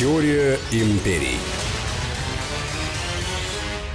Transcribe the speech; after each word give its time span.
Теория 0.00 0.58
империй. 0.72 1.36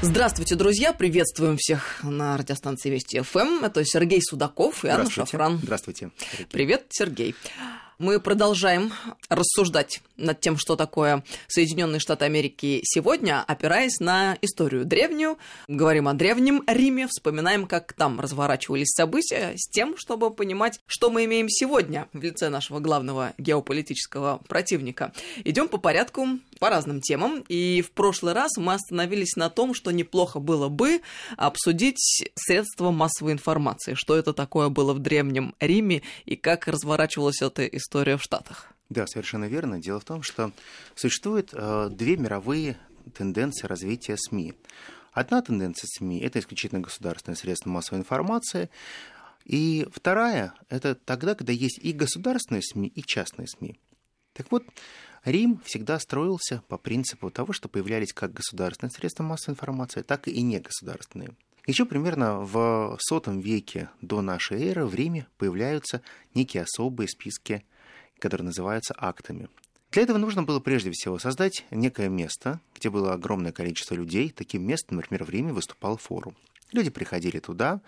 Здравствуйте, 0.03 0.53
друзья! 0.53 0.93
Приветствуем 0.93 1.57
всех 1.57 2.03
на 2.03 2.37
радиостанции 2.37 2.91
Вести 2.91 3.21
ФМ. 3.21 3.63
Это 3.63 3.83
Сергей 3.83 4.21
Судаков 4.21 4.85
и 4.85 4.89
Анна 4.89 5.10
Шафран. 5.10 5.57
Здравствуйте. 5.63 6.12
Привет, 6.51 6.85
Сергей. 6.89 7.33
Мы 7.97 8.19
продолжаем 8.19 8.91
рассуждать 9.29 10.01
над 10.17 10.41
тем, 10.41 10.57
что 10.57 10.75
такое 10.75 11.23
Соединенные 11.47 12.01
Штаты 12.01 12.25
Америки 12.25 12.81
сегодня, 12.83 13.41
опираясь 13.41 14.01
на 14.01 14.37
историю 14.41 14.83
древнюю. 14.83 15.37
Говорим 15.69 16.09
о 16.09 16.13
древнем 16.13 16.61
Риме, 16.67 17.07
вспоминаем, 17.07 17.67
как 17.67 17.93
там 17.93 18.20
разворачивались 18.20 18.89
события, 18.89 19.53
с 19.55 19.70
тем, 19.70 19.95
чтобы 19.97 20.29
понимать, 20.31 20.81
что 20.88 21.09
мы 21.09 21.23
имеем 21.23 21.47
сегодня 21.47 22.09
в 22.11 22.21
лице 22.21 22.49
нашего 22.49 22.79
главного 22.79 23.34
геополитического 23.38 24.41
противника. 24.45 25.13
Идем 25.45 25.70
по 25.70 25.77
порядку 25.77 26.27
по 26.59 26.70
разным 26.70 27.01
темам. 27.01 27.43
И 27.48 27.81
в 27.81 27.91
прошлый 27.91 28.34
раз 28.34 28.57
мы 28.57 28.73
остановились 28.73 29.35
на 29.35 29.49
том, 29.49 29.73
что 29.73 29.91
неплохо 29.91 30.39
было 30.39 30.70
бы 30.70 31.01
обсудить 31.37 32.25
средства 32.35 32.91
массовой 32.91 33.34
информации, 33.34 33.93
что 33.93 34.15
это 34.15 34.34
такое 34.34 34.70
было 34.70 34.93
в 34.93 34.99
Древнем 34.99 35.53
Риме 35.59 36.01
и 36.25 36.35
как 36.35 36.67
разворачивалась 36.67 37.41
эта 37.41 37.65
история 37.65 37.84
в 38.17 38.21
Штатах. 38.21 38.71
Да, 38.89 39.07
совершенно 39.07 39.45
верно. 39.45 39.80
Дело 39.80 39.99
в 39.99 40.05
том, 40.05 40.21
что 40.21 40.52
существует 40.95 41.49
э, 41.53 41.89
две 41.91 42.17
мировые 42.17 42.77
тенденции 43.13 43.67
развития 43.67 44.16
СМИ. 44.17 44.53
Одна 45.12 45.41
тенденция 45.41 45.88
СМИ– 45.98 46.20
это 46.21 46.40
исключительно 46.40 46.81
государственные 46.81 47.38
средства 47.38 47.70
массовой 47.70 47.99
информации, 47.99 48.70
и 49.45 49.88
вторая– 49.91 50.53
это 50.70 50.95
тогда, 50.95 51.35
когда 51.35 51.53
есть 51.53 51.79
и 51.81 51.93
государственные 51.93 52.62
СМИ, 52.63 52.88
и 52.88 53.02
частные 53.02 53.48
СМИ. 53.48 53.79
Так 54.34 54.52
вот, 54.52 54.65
Рим 55.23 55.62
всегда 55.63 55.98
строился 55.99 56.62
по 56.68 56.77
принципу 56.77 57.31
того, 57.31 57.54
что 57.54 57.70
появлялись 57.70 58.13
как 58.13 58.34
государственные 58.34 58.91
средства 58.91 59.24
массовой 59.24 59.54
информации, 59.54 60.02
так 60.02 60.27
и 60.27 60.41
негосударственные. 60.41 61.29
Еще 61.65 61.85
примерно 61.85 62.41
в 62.41 62.98
сотом 62.99 63.40
веке 63.40 63.90
до 64.02 64.22
нашей 64.22 64.62
эры 64.68 64.86
в 64.86 64.94
Риме 64.94 65.26
появляются 65.38 66.02
некие 66.36 66.64
особые 66.64 67.08
списки, 67.08 67.66
которые 68.26 68.45
называются 68.45 68.95
актами. 68.98 69.50
Для 69.92 70.02
этого 70.02 70.18
нужно 70.18 70.42
было 70.42 70.59
прежде 70.59 70.90
всего 70.92 71.20
создать 71.20 71.64
некое 71.70 72.09
место, 72.09 72.59
где 72.73 72.90
было 72.90 73.14
огромное 73.14 73.52
количество 73.52 73.94
людей. 73.94 74.31
Таким 74.31 74.66
местом, 74.66 74.98
например, 74.98 75.26
в 75.26 75.30
Риме 75.30 75.54
выступал 75.54 75.98
форум. 75.98 76.36
Люди 76.72 76.90
приходили 76.90 77.38
туда 77.38 77.81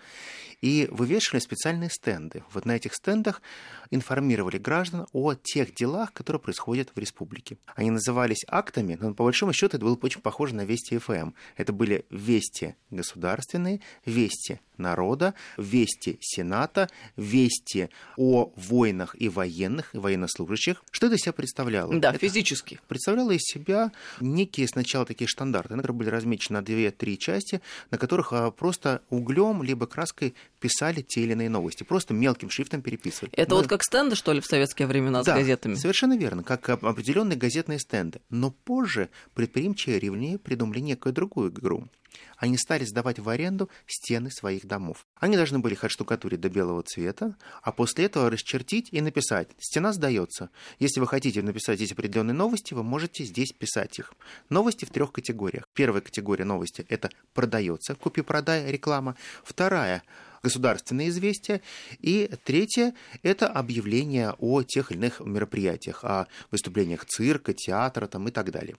и 0.60 0.86
вывешивали 0.92 1.40
специальные 1.40 1.90
стенды. 1.90 2.44
Вот 2.52 2.66
на 2.66 2.76
этих 2.76 2.94
стендах 2.94 3.42
информировали 3.90 4.58
граждан 4.58 5.08
о 5.12 5.34
тех 5.34 5.74
делах, 5.74 6.12
которые 6.12 6.40
происходят 6.40 6.92
в 6.94 6.98
республике. 7.00 7.58
Они 7.74 7.90
назывались 7.90 8.44
актами, 8.46 8.96
но 9.00 9.12
по 9.14 9.24
большому 9.24 9.52
счету 9.52 9.76
это 9.76 9.84
было 9.84 9.98
очень 10.00 10.20
похоже 10.20 10.54
на 10.54 10.64
Вести 10.64 10.98
ФМ. 10.98 11.32
Это 11.56 11.72
были 11.72 12.06
вести 12.10 12.76
государственные, 12.90 13.80
вести 14.04 14.60
народа, 14.78 15.34
вести 15.56 16.18
Сената, 16.20 16.88
вести 17.16 17.90
о 18.16 18.52
войнах 18.56 19.16
и 19.18 19.28
военных, 19.28 19.94
и 19.94 19.98
военнослужащих. 19.98 20.82
Что 20.90 21.06
это 21.06 21.16
из 21.16 21.20
себя 21.20 21.32
представляло? 21.32 21.98
Да, 21.98 22.10
это 22.10 22.18
физически. 22.18 22.80
Представляло 22.88 23.32
из 23.32 23.42
себя 23.42 23.92
некие 24.20 24.68
сначала 24.68 25.04
такие 25.04 25.28
стандарты, 25.28 25.74
которые 25.74 25.96
были 25.96 26.08
размечены 26.08 26.58
на 26.58 26.64
две-три 26.64 27.18
части, 27.18 27.60
на 27.90 27.98
которых 27.98 28.32
а, 28.32 28.50
просто 28.50 29.02
углем 29.10 29.62
либо 29.62 29.86
краской 29.86 30.34
писали 30.60 31.02
те 31.02 31.22
или 31.22 31.32
иные 31.32 31.48
новости. 31.48 31.84
Просто 31.84 32.14
мелким 32.14 32.50
шрифтом 32.50 32.82
переписывали. 32.82 33.32
Это 33.34 33.50
Мы... 33.50 33.62
вот 33.62 33.68
как 33.68 33.82
стенды, 33.82 34.16
что 34.16 34.32
ли, 34.32 34.40
в 34.40 34.46
советские 34.46 34.88
времена 34.88 35.22
да, 35.22 35.34
с 35.34 35.36
газетами? 35.36 35.74
совершенно 35.74 36.16
верно, 36.16 36.42
как 36.42 36.68
определенные 36.68 37.36
газетные 37.36 37.78
стенды. 37.78 38.20
Но 38.30 38.50
позже 38.50 39.08
предприимчивые 39.34 40.00
ривнее 40.00 40.38
придумали 40.38 40.80
некую 40.80 41.12
другую 41.12 41.50
игру 41.50 41.88
они 42.36 42.56
стали 42.56 42.84
сдавать 42.84 43.18
в 43.18 43.28
аренду 43.28 43.68
стены 43.86 44.30
своих 44.30 44.66
домов. 44.66 45.06
Они 45.16 45.36
должны 45.36 45.58
были 45.58 45.74
их 45.74 45.84
отштукатурить 45.84 46.40
до 46.40 46.48
белого 46.48 46.82
цвета, 46.82 47.36
а 47.62 47.72
после 47.72 48.06
этого 48.06 48.30
расчертить 48.30 48.88
и 48.92 49.00
написать 49.00 49.48
«Стена 49.58 49.92
сдается». 49.92 50.50
Если 50.78 51.00
вы 51.00 51.06
хотите 51.06 51.42
написать 51.42 51.76
здесь 51.76 51.92
определенные 51.92 52.34
новости, 52.34 52.74
вы 52.74 52.82
можете 52.82 53.24
здесь 53.24 53.52
писать 53.52 53.98
их. 53.98 54.12
Новости 54.48 54.84
в 54.84 54.90
трех 54.90 55.12
категориях. 55.12 55.68
Первая 55.74 56.00
категория 56.00 56.44
новости– 56.44 56.84
это 56.88 57.10
«продается», 57.34 57.94
«купи-продай», 57.94 58.70
реклама. 58.70 59.16
Вторая 59.42 60.02
государственные 60.42 61.08
известия. 61.08 61.60
И 61.98 62.30
третье– 62.44 62.94
это 63.22 63.48
объявление 63.48 64.34
о 64.38 64.62
тех 64.62 64.90
или 64.90 64.98
иных 64.98 65.20
мероприятиях, 65.20 66.04
о 66.04 66.26
выступлениях 66.50 67.04
цирка, 67.04 67.52
театра 67.52 68.06
там, 68.06 68.28
и 68.28 68.30
так 68.30 68.50
далее. 68.50 68.76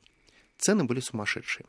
Цены 0.57 0.83
были 0.83 0.99
сумасшедшие. 0.99 1.65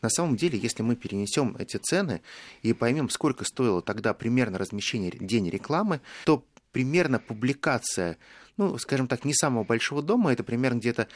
На 0.00 0.10
самом 0.10 0.36
деле, 0.36 0.58
если 0.58 0.82
мы 0.82 0.96
перенесем 0.96 1.56
эти 1.58 1.76
цены 1.76 2.22
и 2.62 2.72
поймем, 2.72 3.10
сколько 3.10 3.44
стоило 3.44 3.82
тогда 3.82 4.14
примерно 4.14 4.58
размещение 4.58 5.10
день 5.10 5.48
рекламы, 5.48 6.00
то 6.24 6.44
примерно 6.72 7.18
публикация, 7.18 8.16
ну, 8.56 8.78
скажем 8.78 9.06
так, 9.06 9.24
не 9.24 9.34
самого 9.34 9.64
большого 9.64 10.02
дома, 10.02 10.32
это 10.32 10.42
примерно 10.42 10.78
где-то 10.78 11.08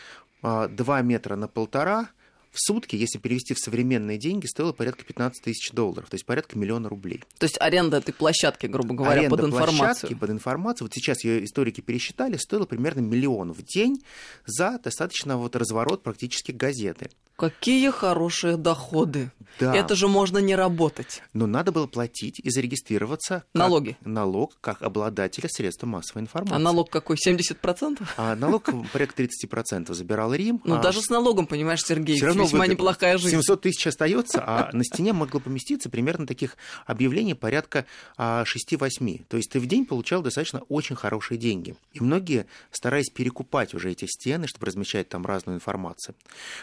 2 0.42 0.68
а, 0.96 1.02
метра 1.02 1.36
на 1.36 1.48
полтора, 1.48 2.10
в 2.52 2.58
сутки, 2.60 2.96
если 2.96 3.18
перевести 3.18 3.54
в 3.54 3.58
современные 3.58 4.18
деньги, 4.18 4.46
стоило 4.46 4.72
порядка 4.72 5.04
15 5.04 5.42
тысяч 5.42 5.72
долларов, 5.72 6.08
то 6.08 6.14
есть 6.14 6.24
порядка 6.24 6.58
миллиона 6.58 6.88
рублей. 6.88 7.22
То 7.38 7.44
есть 7.44 7.60
аренда 7.60 7.98
этой 7.98 8.12
площадки, 8.12 8.66
грубо 8.66 8.94
говоря, 8.94 9.20
аренда 9.20 9.36
под 9.36 9.46
информацию. 9.46 9.78
площадки 9.78 10.14
под 10.14 10.30
информацию, 10.30 10.86
вот 10.86 10.94
сейчас 10.94 11.24
ее 11.24 11.44
историки 11.44 11.80
пересчитали, 11.80 12.36
стоило 12.36 12.66
примерно 12.66 13.00
миллион 13.00 13.52
в 13.52 13.62
день 13.62 14.02
за 14.46 14.78
достаточно 14.82 15.36
вот 15.36 15.56
разворот 15.56 16.02
практически 16.02 16.52
газеты. 16.52 17.10
Какие 17.36 17.90
хорошие 17.90 18.56
доходы. 18.56 19.30
Да. 19.60 19.74
Это 19.74 19.94
же 19.94 20.08
можно 20.08 20.38
не 20.38 20.56
работать. 20.56 21.22
Но 21.34 21.46
надо 21.46 21.70
было 21.70 21.86
платить 21.86 22.40
и 22.40 22.50
зарегистрироваться. 22.50 23.34
Как 23.34 23.46
Налоги. 23.52 23.96
Налог 24.04 24.56
как 24.62 24.80
обладателя 24.80 25.48
средств 25.50 25.82
массовой 25.82 26.22
информации. 26.22 26.56
А 26.56 26.58
налог 26.58 26.88
какой? 26.88 27.16
70%? 27.16 28.02
А 28.16 28.34
налог 28.36 28.64
порядка 28.90 29.22
30% 29.22 29.92
забирал 29.92 30.32
Рим. 30.32 30.62
Ну, 30.64 30.76
а 30.76 30.82
даже 30.82 31.02
с 31.02 31.10
налогом, 31.10 31.46
понимаешь, 31.46 31.82
Сергей, 31.82 32.16
все 32.16 32.32
равно 32.36 32.44
весьма 32.44 32.58
выгодно. 32.60 32.72
неплохая 32.72 33.18
жизнь. 33.18 33.36
700 33.36 33.60
тысяч 33.60 33.86
остается, 33.86 34.42
а 34.42 34.70
на 34.72 34.84
стене 34.84 35.12
могло 35.12 35.40
поместиться 35.40 35.90
примерно 35.90 36.26
таких 36.26 36.56
объявлений 36.86 37.34
порядка 37.34 37.84
6-8. 38.16 39.24
То 39.28 39.36
есть 39.36 39.50
ты 39.50 39.60
в 39.60 39.66
день 39.66 39.84
получал 39.84 40.22
достаточно 40.22 40.60
очень 40.70 40.96
хорошие 40.96 41.36
деньги. 41.36 41.76
И 41.92 42.00
многие 42.00 42.46
старались 42.70 43.10
перекупать 43.10 43.74
уже 43.74 43.90
эти 43.90 44.06
стены, 44.06 44.46
чтобы 44.46 44.66
размещать 44.66 45.10
там 45.10 45.26
разную 45.26 45.56
информацию. 45.56 46.14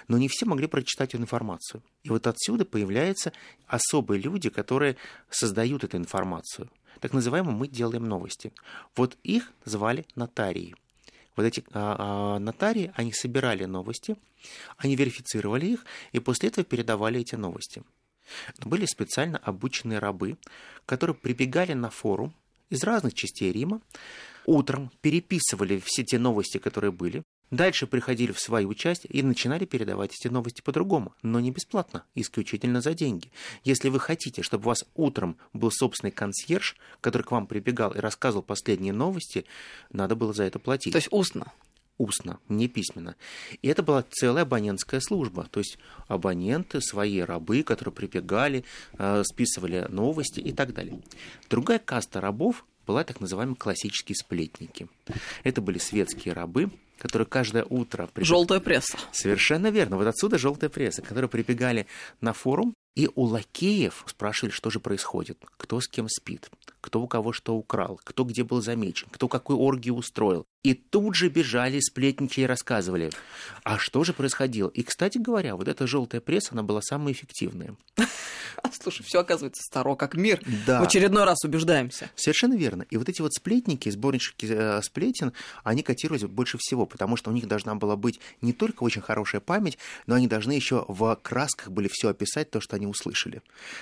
Но 0.07 0.17
не 0.17 0.27
все 0.27 0.47
могли 0.47 0.63
могли 0.63 0.67
прочитать 0.67 1.13
эту 1.13 1.23
информацию. 1.23 1.81
И 2.03 2.09
вот 2.09 2.27
отсюда 2.27 2.63
появляются 2.63 3.33
особые 3.67 4.21
люди, 4.21 4.49
которые 4.49 4.95
создают 5.29 5.83
эту 5.83 5.97
информацию. 5.97 6.69
Так 6.99 7.13
называемые 7.13 7.55
мы 7.55 7.67
делаем 7.67 8.05
новости. 8.05 8.53
Вот 8.95 9.17
их 9.23 9.51
звали 9.65 10.05
нотарии. 10.15 10.75
Вот 11.35 11.45
эти 11.45 11.63
а, 11.71 12.35
а, 12.35 12.39
нотарии, 12.39 12.91
они 12.95 13.11
собирали 13.11 13.65
новости, 13.65 14.15
они 14.77 14.95
верифицировали 14.95 15.65
их, 15.65 15.85
и 16.11 16.19
после 16.19 16.49
этого 16.49 16.63
передавали 16.63 17.21
эти 17.21 17.35
новости. 17.35 17.83
Были 18.63 18.85
специально 18.85 19.37
обученные 19.37 19.99
рабы, 19.99 20.37
которые 20.85 21.15
прибегали 21.15 21.73
на 21.73 21.89
форум 21.89 22.33
из 22.69 22.83
разных 22.83 23.13
частей 23.13 23.51
Рима, 23.51 23.81
утром 24.45 24.91
переписывали 25.01 25.81
все 25.83 26.03
те 26.03 26.17
новости, 26.19 26.57
которые 26.57 26.91
были, 26.91 27.23
Дальше 27.53 27.85
приходили 27.85 28.31
в 28.31 28.39
свою 28.39 28.73
часть 28.73 29.05
и 29.07 29.21
начинали 29.21 29.65
передавать 29.65 30.15
эти 30.15 30.27
новости 30.27 30.61
по-другому, 30.61 31.13
но 31.21 31.39
не 31.39 31.51
бесплатно, 31.51 32.03
исключительно 32.15 32.81
за 32.81 32.95
деньги. 32.95 33.31
Если 33.63 33.89
вы 33.89 33.99
хотите, 33.99 34.41
чтобы 34.41 34.63
у 34.63 34.67
вас 34.69 34.85
утром 34.95 35.37
был 35.53 35.69
собственный 35.69 36.09
консьерж, 36.09 36.75
который 36.99 37.21
к 37.21 37.29
вам 37.29 37.45
прибегал 37.45 37.91
и 37.91 37.99
рассказывал 37.99 38.41
последние 38.41 38.91
новости, 38.91 39.45
надо 39.91 40.15
было 40.15 40.33
за 40.33 40.45
это 40.45 40.57
платить. 40.57 40.93
То 40.93 40.97
есть 40.97 41.09
устно? 41.11 41.51
устно, 41.99 42.39
не 42.49 42.67
письменно. 42.67 43.15
И 43.61 43.67
это 43.67 43.83
была 43.83 44.03
целая 44.09 44.45
абонентская 44.45 44.99
служба. 44.99 45.47
То 45.51 45.59
есть 45.59 45.77
абоненты, 46.07 46.81
свои 46.81 47.19
рабы, 47.19 47.61
которые 47.61 47.93
прибегали, 47.93 48.65
э, 48.97 49.23
списывали 49.23 49.85
новости 49.89 50.39
и 50.39 50.51
так 50.53 50.73
далее. 50.73 50.99
Другая 51.51 51.77
каста 51.77 52.19
рабов 52.19 52.65
была 52.87 53.03
так 53.03 53.21
называемые 53.21 53.55
классические 53.55 54.15
сплетники. 54.15 54.87
Это 55.43 55.61
были 55.61 55.77
светские 55.77 56.33
рабы, 56.33 56.71
которые 57.03 57.27
каждое 57.27 57.65
утро... 57.65 58.07
Прибег... 58.07 58.25
Желтая 58.25 58.61
пресса. 58.61 58.97
Совершенно 59.11 59.67
верно. 59.67 59.97
Вот 59.97 60.07
отсюда 60.07 60.37
желтая 60.37 60.69
пресса, 60.69 61.01
которые 61.01 61.29
прибегали 61.29 61.85
на 62.21 62.31
форум 62.31 62.73
и 62.95 63.09
у 63.13 63.23
лакеев 63.23 64.05
спрашивали, 64.07 64.51
что 64.51 64.69
же 64.69 64.79
происходит, 64.79 65.37
кто 65.57 65.81
с 65.81 65.87
кем 65.89 66.07
спит, 66.07 66.49
кто 66.79 67.01
у 67.01 67.07
кого 67.07 67.33
что 67.33 67.55
украл, 67.55 67.99
кто 68.03 68.23
где 68.23 68.43
был 68.45 68.61
замечен, 68.61 69.09
кто 69.11 69.27
какую 69.27 69.59
оргию 69.59 69.95
устроил. 69.95 70.45
И 70.63 70.73
тут 70.73 71.15
же 71.15 71.27
бежали 71.27 71.81
сплетники 71.81 72.39
и 72.39 72.45
рассказывали, 72.45 73.11
а 73.63 73.77
что 73.77 74.05
же 74.05 74.13
происходило. 74.13 74.69
И, 74.69 74.83
кстати 74.83 75.17
говоря, 75.17 75.57
вот 75.57 75.67
эта 75.67 75.85
желтая 75.87 76.21
пресса, 76.21 76.49
она 76.51 76.63
была 76.63 76.81
самая 76.81 77.13
эффективная. 77.13 77.75
Слушай, 78.81 79.03
все 79.03 79.19
оказывается 79.19 79.61
старо 79.61 79.95
как 79.95 80.15
мир. 80.15 80.41
Да. 80.65 80.79
В 80.79 80.83
очередной 80.83 81.25
раз 81.25 81.43
убеждаемся. 81.43 82.09
Совершенно 82.15 82.53
верно. 82.53 82.85
И 82.89 82.95
вот 82.95 83.09
эти 83.09 83.21
вот 83.21 83.33
сплетники, 83.33 83.89
сборнички 83.89 84.47
э, 84.49 84.81
сплетен, 84.81 85.33
они 85.65 85.83
котировались 85.83 86.23
больше 86.23 86.57
всего, 86.57 86.85
потому 86.85 87.17
что 87.17 87.29
у 87.29 87.33
них 87.33 87.47
должна 87.47 87.75
была 87.75 87.97
быть 87.97 88.21
не 88.41 88.53
только 88.53 88.83
очень 88.83 89.01
хорошая 89.01 89.41
память, 89.41 89.77
но 90.07 90.15
они 90.15 90.27
должны 90.27 90.53
еще 90.53 90.85
в 90.87 91.13
красках 91.21 91.71
были 91.71 91.89
все 91.91 92.09
описать, 92.09 92.51
то, 92.51 92.61
что 92.61 92.77
они 92.77 92.87
услышали. 92.87 93.41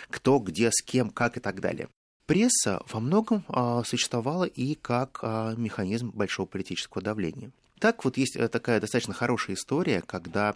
Кто, 0.09 0.39
где, 0.39 0.71
с 0.71 0.81
кем, 0.81 1.11
как 1.11 1.37
и 1.37 1.39
так 1.39 1.59
далее. 1.61 1.89
Пресса 2.31 2.81
во 2.87 3.01
многом 3.01 3.43
а, 3.49 3.83
существовала 3.83 4.45
и 4.45 4.75
как 4.75 5.19
а, 5.21 5.53
механизм 5.57 6.11
большого 6.11 6.45
политического 6.45 7.03
давления. 7.03 7.51
Так 7.77 8.05
вот 8.05 8.15
есть 8.15 8.37
э, 8.37 8.47
такая 8.47 8.79
достаточно 8.79 9.13
хорошая 9.13 9.57
история, 9.57 10.01
когда 10.01 10.55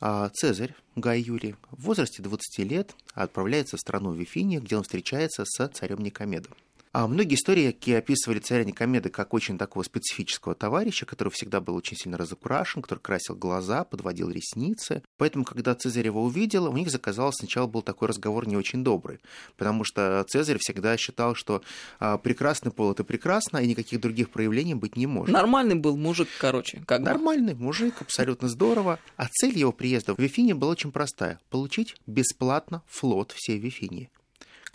а, 0.00 0.28
Цезарь 0.30 0.74
Гай 0.96 1.20
Юрий 1.20 1.54
в 1.70 1.84
возрасте 1.84 2.20
20 2.20 2.58
лет 2.68 2.96
отправляется 3.12 3.76
в 3.76 3.80
страну 3.80 4.12
Вифинию, 4.12 4.60
где 4.60 4.76
он 4.76 4.82
встречается 4.82 5.44
с 5.44 5.68
царем 5.68 6.00
Никомедом. 6.00 6.54
А 6.94 7.08
многие 7.08 7.34
историки 7.34 7.90
описывали 7.90 8.38
царя 8.38 8.62
Никомеда 8.62 9.10
как 9.10 9.34
очень 9.34 9.58
такого 9.58 9.82
специфического 9.82 10.54
товарища, 10.54 11.06
который 11.06 11.30
всегда 11.30 11.60
был 11.60 11.74
очень 11.74 11.96
сильно 11.96 12.16
разукрашен, 12.16 12.82
который 12.82 13.00
красил 13.00 13.34
глаза, 13.34 13.82
подводил 13.82 14.30
ресницы. 14.30 15.02
Поэтому, 15.18 15.44
когда 15.44 15.74
Цезарь 15.74 16.06
его 16.06 16.22
увидел, 16.22 16.70
у 16.70 16.72
них 16.76 16.92
заказалось 16.92 17.34
сначала 17.34 17.66
был 17.66 17.82
такой 17.82 18.06
разговор 18.06 18.46
не 18.46 18.56
очень 18.56 18.84
добрый, 18.84 19.18
потому 19.56 19.82
что 19.82 20.24
Цезарь 20.28 20.58
всегда 20.60 20.96
считал, 20.96 21.34
что 21.34 21.62
а, 21.98 22.16
прекрасный 22.16 22.70
пол 22.70 22.92
это 22.92 23.02
прекрасно, 23.02 23.58
и 23.58 23.66
никаких 23.66 24.00
других 24.00 24.30
проявлений 24.30 24.76
быть 24.76 24.94
не 24.94 25.08
может. 25.08 25.32
Нормальный 25.32 25.74
был 25.74 25.96
мужик, 25.96 26.28
короче, 26.38 26.84
как 26.86 27.00
бы. 27.00 27.06
Нормальный 27.06 27.56
мужик, 27.56 28.02
абсолютно 28.02 28.46
здорово. 28.46 29.00
А 29.16 29.26
цель 29.26 29.58
его 29.58 29.72
приезда 29.72 30.14
в 30.14 30.20
Вифинию 30.20 30.54
была 30.54 30.70
очень 30.70 30.92
простая– 30.92 31.40
получить 31.50 31.96
бесплатно 32.06 32.84
флот 32.86 33.32
всей 33.32 33.58
Вифинии 33.58 34.10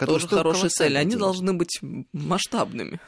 тоже 0.05 0.27
хорошая 0.27 0.69
цель. 0.69 0.97
Они 0.97 1.15
должны 1.15 1.53
быть 1.53 1.79
масштабными. 2.13 2.99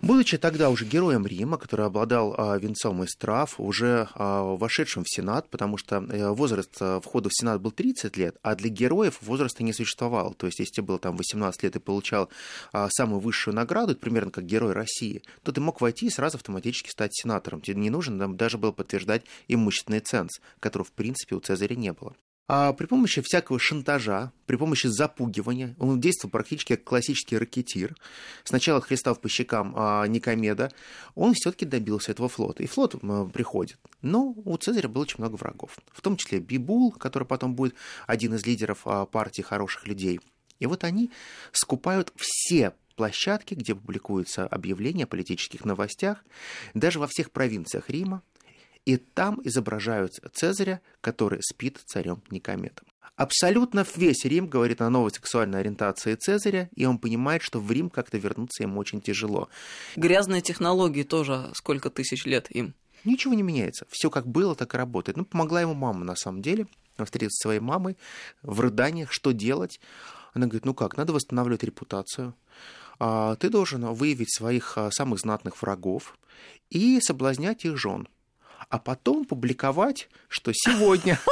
Будучи 0.00 0.38
тогда 0.38 0.70
уже 0.70 0.84
героем 0.84 1.26
Рима, 1.26 1.58
который 1.58 1.86
обладал 1.86 2.32
а, 2.38 2.56
венцом 2.56 3.02
из 3.02 3.16
трав, 3.16 3.58
уже 3.58 4.08
а, 4.14 4.54
вошедшим 4.54 5.02
в 5.02 5.10
Сенат, 5.10 5.50
потому 5.50 5.76
что 5.76 5.96
а, 5.96 6.32
возраст 6.32 6.70
а, 6.80 7.00
входа 7.00 7.28
в 7.30 7.34
Сенат 7.34 7.60
был 7.60 7.72
30 7.72 8.16
лет, 8.16 8.36
а 8.42 8.54
для 8.54 8.70
героев 8.70 9.18
возраста 9.22 9.64
не 9.64 9.72
существовало. 9.72 10.34
То 10.34 10.46
есть, 10.46 10.60
если 10.60 10.74
тебе 10.74 10.86
было 10.86 10.98
там 11.00 11.16
18 11.16 11.64
лет 11.64 11.74
и 11.74 11.80
получал 11.80 12.28
а, 12.72 12.88
самую 12.90 13.18
высшую 13.18 13.56
награду, 13.56 13.96
примерно 13.96 14.30
как 14.30 14.46
герой 14.46 14.72
России, 14.72 15.22
то 15.42 15.50
ты 15.50 15.60
мог 15.60 15.80
войти 15.80 16.06
и 16.06 16.10
сразу 16.10 16.36
автоматически 16.36 16.90
стать 16.90 17.10
сенатором. 17.14 17.60
Тебе 17.60 17.80
не 17.80 17.90
нужно 17.90 18.20
там, 18.20 18.36
даже 18.36 18.56
было 18.56 18.70
подтверждать 18.70 19.22
имущественный 19.48 20.00
ценз, 20.00 20.40
которого, 20.60 20.86
в 20.86 20.92
принципе, 20.92 21.34
у 21.34 21.40
Цезаря 21.40 21.74
не 21.74 21.92
было. 21.92 22.14
А 22.48 22.72
при 22.72 22.86
помощи 22.86 23.20
всякого 23.20 23.58
шантажа, 23.58 24.32
при 24.46 24.56
помощи 24.56 24.86
запугивания, 24.86 25.76
он 25.78 26.00
действовал 26.00 26.30
практически 26.30 26.76
как 26.76 26.84
классический 26.84 27.36
ракетир. 27.36 27.94
Сначала 28.42 28.80
хлестав 28.80 29.20
по 29.20 29.28
щекам 29.28 29.74
а, 29.76 30.06
Никомеда, 30.06 30.72
он 31.14 31.34
все-таки 31.34 31.66
добился 31.66 32.12
этого 32.12 32.30
флота. 32.30 32.62
И 32.62 32.66
флот 32.66 32.94
а, 33.02 33.26
приходит. 33.26 33.78
Но 34.00 34.32
у 34.32 34.56
Цезаря 34.56 34.88
было 34.88 35.02
очень 35.02 35.16
много 35.18 35.36
врагов. 35.36 35.76
В 35.92 36.00
том 36.00 36.16
числе 36.16 36.40
Бибул, 36.40 36.90
который 36.92 37.28
потом 37.28 37.54
будет 37.54 37.74
один 38.06 38.34
из 38.34 38.46
лидеров 38.46 38.80
а, 38.86 39.04
партии 39.04 39.42
хороших 39.42 39.86
людей. 39.86 40.18
И 40.58 40.64
вот 40.64 40.84
они 40.84 41.10
скупают 41.52 42.14
все 42.16 42.72
площадки, 42.96 43.54
где 43.54 43.74
публикуются 43.74 44.46
объявления 44.46 45.04
о 45.04 45.06
политических 45.06 45.66
новостях, 45.66 46.24
даже 46.72 46.98
во 46.98 47.06
всех 47.06 47.30
провинциях 47.30 47.90
Рима, 47.90 48.22
и 48.88 48.96
там 48.96 49.38
изображают 49.44 50.14
Цезаря, 50.32 50.80
который 51.02 51.40
спит 51.42 51.78
царем 51.84 52.22
Никометом. 52.30 52.86
Абсолютно 53.16 53.84
весь 53.96 54.24
Рим 54.24 54.46
говорит 54.46 54.80
о 54.80 54.88
новой 54.88 55.10
сексуальной 55.10 55.60
ориентации 55.60 56.14
Цезаря, 56.14 56.70
и 56.74 56.86
он 56.86 56.96
понимает, 56.98 57.42
что 57.42 57.60
в 57.60 57.70
Рим 57.70 57.90
как-то 57.90 58.16
вернуться 58.16 58.62
ему 58.62 58.80
очень 58.80 59.02
тяжело. 59.02 59.50
Грязные 59.96 60.40
технологии 60.40 61.02
тоже 61.02 61.50
сколько 61.52 61.90
тысяч 61.90 62.24
лет 62.24 62.50
им? 62.50 62.74
Ничего 63.04 63.34
не 63.34 63.42
меняется. 63.42 63.86
Все 63.90 64.08
как 64.08 64.26
было, 64.26 64.54
так 64.54 64.72
и 64.72 64.78
работает. 64.78 65.18
Ну, 65.18 65.26
помогла 65.26 65.60
ему 65.60 65.74
мама, 65.74 66.06
на 66.06 66.16
самом 66.16 66.40
деле. 66.40 66.66
Он 66.96 67.04
встретился 67.04 67.36
со 67.42 67.48
своей 67.48 67.60
мамой 67.60 67.98
в 68.40 68.58
рыданиях, 68.58 69.12
что 69.12 69.32
делать. 69.32 69.80
Она 70.32 70.46
говорит, 70.46 70.64
ну 70.64 70.72
как, 70.72 70.96
надо 70.96 71.12
восстанавливать 71.12 71.62
репутацию. 71.62 72.34
А, 72.98 73.36
ты 73.36 73.50
должен 73.50 73.84
выявить 73.92 74.34
своих 74.34 74.78
а, 74.78 74.90
самых 74.90 75.20
знатных 75.20 75.60
врагов 75.60 76.16
и 76.70 76.98
соблазнять 77.02 77.66
их 77.66 77.76
жен 77.76 78.08
а 78.68 78.78
потом 78.78 79.24
публиковать, 79.24 80.08
что 80.28 80.52
сегодня... 80.52 81.18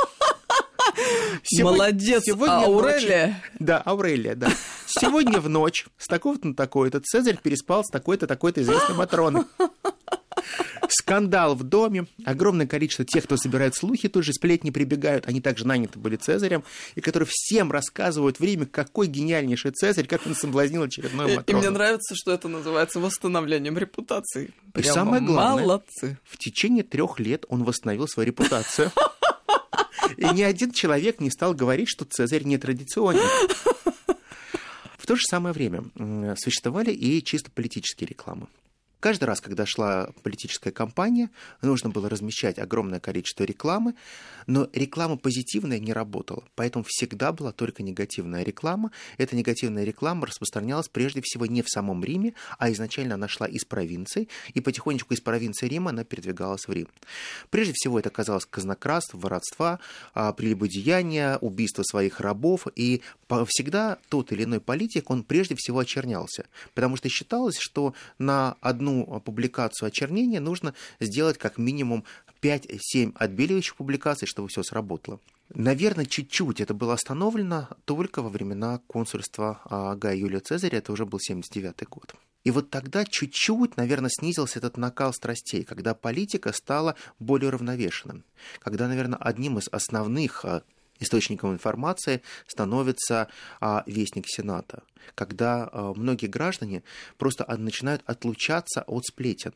Сегодня, 1.43 1.79
Молодец, 1.79 2.23
сегодня 2.25 2.65
Аурелия. 2.65 3.27
Ночь, 3.27 3.37
да, 3.59 3.79
Аурелия, 3.79 4.35
да. 4.35 4.49
Сегодня 4.87 5.41
в 5.41 5.49
ночь 5.49 5.87
с 5.99 6.07
такого-то 6.07 6.49
на 6.49 6.55
такое-то 6.55 7.01
Цезарь 7.01 7.37
переспал 7.37 7.85
с 7.85 7.91
такой-то, 7.91 8.27
такой-то 8.27 8.63
известной 8.63 8.97
Матроной 8.97 9.43
скандал 10.97 11.55
в 11.55 11.63
доме, 11.63 12.07
огромное 12.25 12.67
количество 12.67 13.05
тех, 13.05 13.25
кто 13.25 13.37
собирает 13.37 13.75
слухи, 13.75 14.09
тоже 14.09 14.33
сплетни 14.33 14.71
прибегают, 14.71 15.27
они 15.27 15.41
также 15.41 15.67
наняты 15.67 15.99
были 15.99 16.17
Цезарем, 16.17 16.65
и 16.95 17.01
которые 17.01 17.29
всем 17.31 17.71
рассказывают 17.71 18.41
в 18.41 18.43
Риме, 18.43 18.67
какой 18.67 19.07
гениальнейший 19.07 19.73
Цезарь, 19.73 20.07
как 20.07 20.27
он 20.27 20.35
соблазнил 20.35 20.83
очередной 20.83 21.37
Матрону. 21.37 21.45
И 21.47 21.61
мне 21.61 21.71
нравится, 21.71 22.15
что 22.15 22.33
это 22.33 22.49
называется 22.49 23.01
восстановлением 23.01 23.77
репутации. 23.77 24.51
Прямо 24.73 24.89
и 24.89 24.93
самое 24.93 25.23
главное, 25.23 25.63
молодцы. 25.65 26.19
в 26.25 26.39
течение 26.39 26.85
трех 26.85 27.19
лет 27.21 27.45
он 27.49 27.65
восстановил 27.65 28.09
свою 28.09 28.29
репутацию. 28.29 28.91
И 30.17 30.25
ни 30.25 30.43
один 30.43 30.71
человек 30.71 31.21
не 31.21 31.31
стал 31.31 31.53
говорить, 31.53 31.89
что 31.89 32.05
Цезарь 32.05 32.45
нетрадиционный. 32.45 33.23
В 34.97 35.07
то 35.07 35.15
же 35.15 35.23
самое 35.29 35.53
время 35.53 35.85
существовали 36.37 36.91
и 36.91 37.23
чисто 37.23 37.51
политические 37.51 38.09
рекламы. 38.09 38.49
Каждый 39.07 39.27
раз, 39.27 39.41
когда 39.41 39.67
шла 39.67 40.11
политическая 40.25 40.73
кампания, 40.73 41.31
нужно 41.63 41.91
было 41.91 42.09
размещать 42.09 42.59
огромное 42.59 42.99
количество 42.99 43.45
рекламы, 43.45 43.95
но 44.49 44.69
реклама 44.73 45.17
позитивная 45.17 45.79
не 45.79 45.93
работала, 45.93 46.43
поэтому 46.57 46.85
всегда 46.89 47.31
была 47.31 47.53
только 47.53 47.85
негативная 47.85 48.43
реклама. 48.43 48.91
Эта 49.17 49.37
негативная 49.37 49.85
реклама 49.85 50.27
распространялась 50.27 50.89
прежде 50.89 51.21
всего 51.23 51.47
не 51.47 51.63
в 51.63 51.69
самом 51.69 52.03
Риме, 52.03 52.35
а 52.59 52.69
изначально 52.73 53.15
она 53.15 53.29
шла 53.29 53.47
из 53.47 53.65
провинции, 53.65 54.29
и 54.55 54.61
потихонечку 54.61 55.15
из 55.15 55.21
провинции 55.21 55.69
Рима 55.69 55.91
она 55.91 56.03
передвигалась 56.03 56.67
в 56.67 56.73
Рим. 56.73 56.89
Прежде 57.51 57.75
всего 57.77 58.01
это 58.01 58.11
казалось 58.11 58.45
казнократство, 58.45 59.19
воровства, 59.19 59.79
прелюбодеяния, 60.15 61.39
убийство 61.39 61.85
своих 61.85 62.19
рабов, 62.19 62.67
и 62.75 63.03
всегда 63.47 63.99
тот 64.09 64.33
или 64.33 64.43
иной 64.43 64.61
политик, 64.61 65.11
он 65.11 65.23
прежде 65.23 65.55
всего 65.55 65.79
очернялся, 65.79 66.47
потому 66.75 66.97
что 66.97 67.09
считалось, 67.09 67.59
что 67.61 67.95
на 68.19 68.57
одну 68.61 68.96
одну 69.03 69.21
публикацию 69.21 69.89
очернения 69.89 70.41
нужно 70.41 70.75
сделать 71.01 71.39
как 71.39 71.59
минимум 71.59 72.05
5-7 72.43 73.13
отбеливающих 73.15 73.77
публикаций, 73.77 74.29
чтобы 74.29 74.49
все 74.49 74.63
сработало. 74.63 75.21
Наверное, 75.55 76.07
чуть-чуть 76.07 76.61
это 76.61 76.75
было 76.75 76.95
остановлено 76.95 77.69
только 77.85 78.21
во 78.23 78.29
времена 78.29 78.81
консульства 78.87 79.61
а, 79.65 79.95
Гая 79.95 80.17
Юлия 80.17 80.41
Цезаря, 80.41 80.79
это 80.79 80.93
уже 80.93 81.07
был 81.07 81.21
79 81.21 81.89
год. 81.89 82.15
И 82.43 82.51
вот 82.51 82.71
тогда 82.71 83.05
чуть-чуть, 83.05 83.77
наверное, 83.77 84.11
снизился 84.11 84.59
этот 84.59 84.77
накал 84.77 85.13
страстей, 85.13 85.65
когда 85.65 85.95
политика 85.95 86.53
стала 86.53 86.95
более 87.19 87.51
равновешенным, 87.51 88.25
когда, 88.61 88.89
наверное, 88.89 89.19
одним 89.19 89.59
из 89.59 89.69
основных 89.69 90.45
а, 90.45 90.63
источником 91.01 91.53
информации 91.53 92.23
становится 92.47 93.29
а, 93.61 93.83
вестник 93.87 94.27
Сената, 94.29 94.83
когда 95.15 95.69
а, 95.71 95.93
многие 95.95 96.27
граждане 96.27 96.83
просто 97.19 97.47
начинают 97.57 98.03
отлучаться 98.07 98.83
от 98.83 99.05
сплетен. 99.05 99.53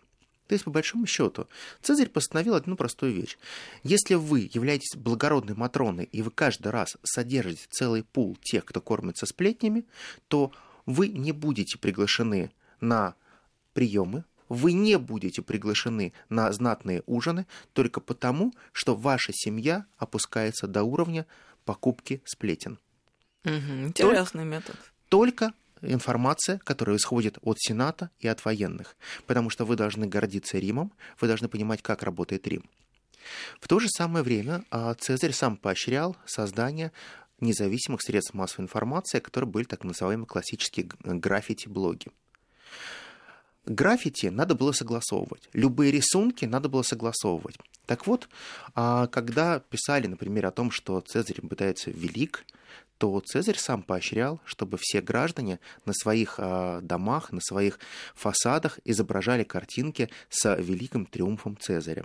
То 0.51 0.55
есть, 0.55 0.65
по 0.65 0.71
большому 0.73 1.07
счету, 1.07 1.47
Цезарь 1.81 2.09
постановил 2.09 2.57
одну 2.57 2.75
простую 2.75 3.13
вещь. 3.13 3.39
Если 3.85 4.15
вы 4.15 4.51
являетесь 4.53 4.97
благородной 4.97 5.55
Матроной, 5.55 6.07
и 6.07 6.23
вы 6.23 6.33
каждый 6.33 6.73
раз 6.73 6.97
содержите 7.05 7.67
целый 7.71 8.03
пул 8.03 8.37
тех, 8.43 8.65
кто 8.65 8.81
кормится 8.81 9.27
сплетнями, 9.27 9.85
то 10.27 10.51
вы 10.87 11.07
не 11.07 11.31
будете 11.31 11.79
приглашены 11.79 12.51
на 12.81 13.15
приемы, 13.75 14.25
вы 14.50 14.73
не 14.73 14.99
будете 14.99 15.40
приглашены 15.40 16.12
на 16.28 16.52
знатные 16.52 17.02
ужины 17.07 17.47
только 17.73 18.00
потому, 18.00 18.52
что 18.73 18.95
ваша 18.95 19.33
семья 19.33 19.87
опускается 19.97 20.66
до 20.66 20.83
уровня 20.83 21.25
покупки 21.64 22.21
сплетен. 22.26 22.78
Угу, 23.45 23.87
интересный 23.87 24.42
только, 24.42 24.45
метод. 24.45 24.76
Только 25.09 25.52
информация, 25.83 26.59
которая 26.59 26.97
исходит 26.97 27.38
от 27.42 27.59
Сената 27.59 28.11
и 28.19 28.28
от 28.28 28.45
военных, 28.45 28.97
потому 29.26 29.50
что 29.50 29.64
вы 29.64 29.76
должны 29.76 30.07
гордиться 30.07 30.59
Римом, 30.59 30.92
вы 31.21 31.28
должны 31.28 31.49
понимать, 31.49 31.80
как 31.80 32.02
работает 32.02 32.47
Рим. 32.47 32.64
В 33.61 33.69
то 33.69 33.78
же 33.78 33.88
самое 33.88 34.25
время 34.25 34.64
а, 34.71 34.95
Цезарь 34.95 35.33
сам 35.33 35.57
поощрял 35.57 36.16
создание 36.26 36.90
независимых 37.38 38.02
средств 38.02 38.35
массовой 38.35 38.64
информации, 38.64 39.21
которые 39.21 39.49
были 39.49 39.64
так 39.64 39.85
называемые 39.85 40.26
классические 40.26 40.88
граффити-блоги. 41.04 42.09
Граффити 43.67 44.26
надо 44.26 44.55
было 44.55 44.73
согласовывать, 44.73 45.49
любые 45.52 45.93
рисунки 45.93 46.45
надо 46.45 46.69
было 46.69 46.83
согласовывать. 46.83 47.57
Так 47.87 48.07
вот, 48.07 48.29
а, 48.75 49.09
когда 49.09 49.59
писали, 49.59 50.07
например, 50.07 50.47
о 50.47 50.52
том, 50.52 50.71
что 50.71 51.00
Цезарь 51.00 51.40
пытается 51.40 51.90
велик, 51.90 52.45
то 52.99 53.19
Цезарь 53.21 53.57
сам 53.57 53.83
поощрял, 53.83 54.40
чтобы 54.45 54.79
все 54.79 55.00
граждане 55.00 55.59
на 55.87 55.93
своих 55.93 56.35
а, 56.38 56.81
домах, 56.83 57.33
на 57.33 57.40
своих 57.40 57.79
фасадах 58.14 58.79
изображали 58.85 59.43
картинки 59.43 60.11
с 60.29 60.55
великим 60.57 61.07
триумфом 61.07 61.57
Цезаря. 61.57 62.05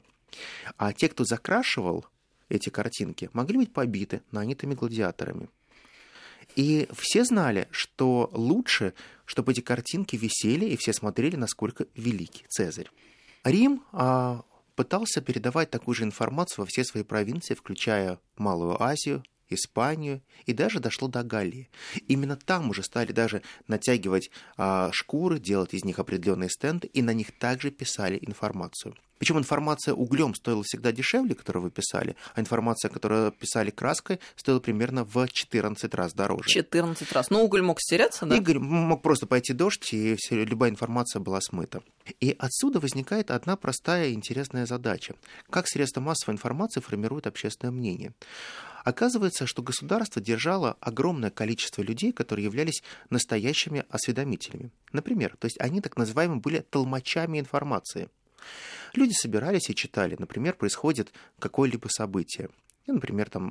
А 0.77 0.93
те, 0.93 1.09
кто 1.09 1.23
закрашивал 1.23 2.05
эти 2.49 2.69
картинки, 2.69 3.29
могли 3.33 3.57
быть 3.57 3.73
побиты 3.73 4.21
нанятыми 4.31 4.73
гладиаторами. 4.73 5.49
И 6.55 6.87
все 6.93 7.23
знали, 7.23 7.67
что 7.71 8.29
лучше, 8.33 8.93
чтобы 9.25 9.51
эти 9.51 9.61
картинки 9.61 10.15
висели, 10.15 10.65
и 10.65 10.77
все 10.77 10.93
смотрели, 10.93 11.35
насколько 11.35 11.85
великий 11.95 12.45
Цезарь. 12.47 12.89
Рим 13.43 13.83
а, 13.91 14.43
пытался 14.75 15.21
передавать 15.21 15.69
такую 15.69 15.95
же 15.95 16.03
информацию 16.03 16.63
во 16.63 16.65
все 16.65 16.83
свои 16.83 17.03
провинции, 17.03 17.53
включая 17.53 18.19
Малую 18.37 18.81
Азию, 18.81 19.23
Испанию 19.49 20.21
и 20.45 20.53
даже 20.53 20.79
дошло 20.79 21.07
до 21.07 21.23
Галлии. 21.23 21.69
Именно 22.07 22.35
там 22.35 22.69
уже 22.69 22.83
стали 22.83 23.11
даже 23.11 23.41
натягивать 23.67 24.31
а, 24.57 24.89
шкуры, 24.91 25.39
делать 25.39 25.73
из 25.73 25.83
них 25.83 25.99
определенные 25.99 26.49
стенды, 26.49 26.87
и 26.87 27.01
на 27.01 27.13
них 27.13 27.37
также 27.37 27.71
писали 27.71 28.17
информацию. 28.21 28.95
Причем 29.17 29.37
информация 29.37 29.93
углем 29.93 30.35
стоила 30.35 30.63
всегда 30.63 30.91
дешевле, 30.91 31.35
которую 31.35 31.63
вы 31.63 31.71
писали, 31.71 32.15
а 32.33 32.41
информация, 32.41 32.89
которую 32.89 33.31
писали 33.31 33.69
краской, 33.69 34.19
стоила 34.35 34.59
примерно 34.59 35.05
в 35.05 35.27
14 35.27 35.93
раз 35.93 36.13
дороже. 36.13 36.49
14 36.49 37.11
раз. 37.13 37.29
Но 37.29 37.43
уголь 37.43 37.61
мог 37.61 37.79
стереться, 37.79 38.25
да? 38.25 38.35
Игорь 38.35 38.59
мог 38.59 39.01
просто 39.01 39.25
пойти 39.25 39.53
дождь, 39.53 39.93
и 39.93 40.15
все, 40.17 40.43
любая 40.43 40.69
информация 40.69 41.21
была 41.21 41.39
смыта. 41.39 41.81
И 42.19 42.35
отсюда 42.37 42.79
возникает 42.79 43.31
одна 43.31 43.55
простая 43.55 44.11
интересная 44.11 44.65
задача. 44.65 45.15
Как 45.49 45.67
средства 45.67 46.01
массовой 46.01 46.33
информации 46.33 46.81
формируют 46.81 47.25
общественное 47.25 47.71
мнение? 47.71 48.13
Оказывается, 48.85 49.47
что 49.47 49.63
государство 49.63 50.21
держало 50.21 50.77
огромное 50.79 51.31
количество 51.31 51.81
людей, 51.81 52.13
которые 52.13 52.45
являлись 52.45 52.83
настоящими 53.09 53.83
осведомителями. 53.89 54.71
Например, 54.93 55.35
то 55.39 55.45
есть 55.45 55.59
они 55.59 55.81
так 55.81 55.97
называемые 55.97 56.39
были 56.39 56.59
толмачами 56.59 57.39
информации. 57.39 58.09
Люди 58.93 59.13
собирались 59.13 59.71
и 59.71 59.75
читали. 59.75 60.15
Например, 60.19 60.53
происходит 60.53 61.11
какое-либо 61.39 61.87
событие. 61.87 62.49
Например, 62.85 63.27
там 63.27 63.49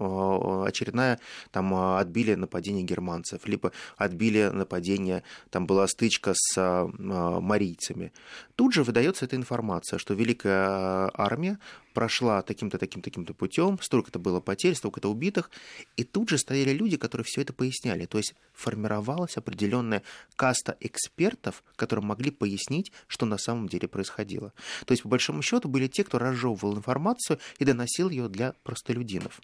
очередная 0.62 1.18
там 1.50 1.74
отбили 1.74 2.34
нападение 2.34 2.84
германцев, 2.84 3.44
либо 3.48 3.72
отбили 3.96 4.44
нападение, 4.52 5.24
там 5.50 5.66
была 5.66 5.88
стычка 5.88 6.34
с 6.36 6.86
марийцами. 6.96 8.12
Тут 8.54 8.72
же 8.72 8.84
выдается 8.84 9.24
эта 9.24 9.34
информация, 9.34 9.98
что 9.98 10.14
Великая 10.14 11.10
армия 11.12 11.58
прошла 11.94 12.42
таким-то, 12.42 12.76
таким-то, 12.76 13.04
таким-то 13.04 13.32
путем, 13.32 13.78
столько-то 13.80 14.18
было 14.18 14.40
потерь, 14.40 14.74
столько-то 14.74 15.10
убитых, 15.10 15.50
и 15.96 16.04
тут 16.04 16.28
же 16.28 16.36
стояли 16.36 16.72
люди, 16.72 16.98
которые 16.98 17.24
все 17.24 17.40
это 17.40 17.52
поясняли. 17.54 18.04
То 18.04 18.18
есть 18.18 18.34
формировалась 18.52 19.38
определенная 19.38 20.02
каста 20.36 20.76
экспертов, 20.80 21.62
которые 21.76 22.04
могли 22.04 22.30
пояснить, 22.30 22.92
что 23.06 23.24
на 23.24 23.38
самом 23.38 23.68
деле 23.68 23.88
происходило. 23.88 24.52
То 24.84 24.92
есть, 24.92 25.04
по 25.04 25.08
большому 25.08 25.40
счету, 25.40 25.68
были 25.68 25.86
те, 25.86 26.04
кто 26.04 26.18
разжевывал 26.18 26.76
информацию 26.76 27.38
и 27.58 27.64
доносил 27.64 28.10
ее 28.10 28.28
для 28.28 28.54
простолюдинов. 28.64 29.40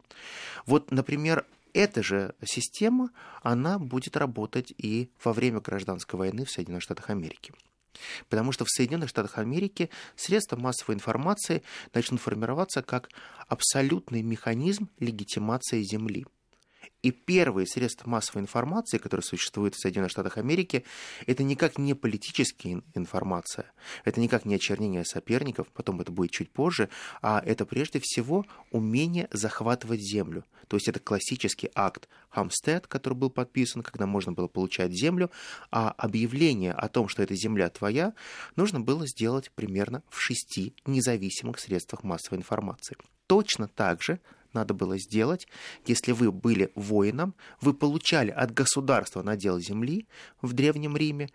Вот, 0.66 0.90
например, 0.90 1.46
эта 1.72 2.02
же 2.02 2.34
система, 2.44 3.10
она 3.42 3.78
будет 3.78 4.16
работать 4.16 4.74
и 4.76 5.08
во 5.22 5.32
время 5.32 5.60
гражданской 5.60 6.18
войны 6.18 6.44
в 6.44 6.50
Соединенных 6.50 6.82
Штатах 6.82 7.10
Америки. 7.10 7.52
Потому 8.28 8.52
что 8.52 8.64
в 8.64 8.70
Соединенных 8.70 9.08
Штатах 9.08 9.38
Америки 9.38 9.90
средства 10.16 10.56
массовой 10.56 10.94
информации 10.94 11.62
начнут 11.92 12.20
формироваться 12.20 12.82
как 12.82 13.10
абсолютный 13.48 14.22
механизм 14.22 14.88
легитимации 14.98 15.82
Земли. 15.82 16.26
И 17.02 17.10
первые 17.12 17.66
средства 17.66 18.08
массовой 18.08 18.42
информации, 18.42 18.98
которые 18.98 19.24
существуют 19.24 19.74
в 19.74 19.80
Соединенных 19.80 20.10
Штатах 20.10 20.36
Америки, 20.36 20.84
это 21.26 21.42
никак 21.42 21.78
не 21.78 21.94
политическая 21.94 22.82
информация, 22.94 23.72
это 24.04 24.20
никак 24.20 24.44
не 24.44 24.54
очернение 24.54 25.04
соперников, 25.04 25.68
потом 25.72 26.00
это 26.00 26.12
будет 26.12 26.30
чуть 26.30 26.50
позже, 26.50 26.90
а 27.22 27.42
это 27.44 27.64
прежде 27.64 28.00
всего 28.02 28.44
умение 28.70 29.28
захватывать 29.32 30.00
землю. 30.00 30.44
То 30.68 30.76
есть 30.76 30.88
это 30.88 31.00
классический 31.00 31.70
акт 31.74 32.08
Хамстед, 32.28 32.86
который 32.86 33.14
был 33.14 33.30
подписан, 33.30 33.82
когда 33.82 34.06
можно 34.06 34.32
было 34.32 34.46
получать 34.46 34.92
землю, 34.92 35.30
а 35.70 35.90
объявление 35.90 36.72
о 36.72 36.88
том, 36.88 37.08
что 37.08 37.22
эта 37.22 37.34
земля 37.34 37.70
твоя, 37.70 38.14
нужно 38.56 38.80
было 38.80 39.06
сделать 39.06 39.50
примерно 39.52 40.02
в 40.10 40.20
шести 40.20 40.74
независимых 40.86 41.58
средствах 41.58 42.04
массовой 42.04 42.38
информации. 42.38 42.96
Точно 43.26 43.68
так 43.68 44.02
же 44.02 44.20
надо 44.52 44.74
было 44.74 44.98
сделать, 44.98 45.46
если 45.86 46.12
вы 46.12 46.32
были 46.32 46.70
воином, 46.74 47.34
вы 47.60 47.74
получали 47.74 48.30
от 48.30 48.52
государства 48.52 49.22
надел 49.22 49.58
земли 49.58 50.06
в 50.42 50.52
Древнем 50.52 50.96
Риме, 50.96 51.30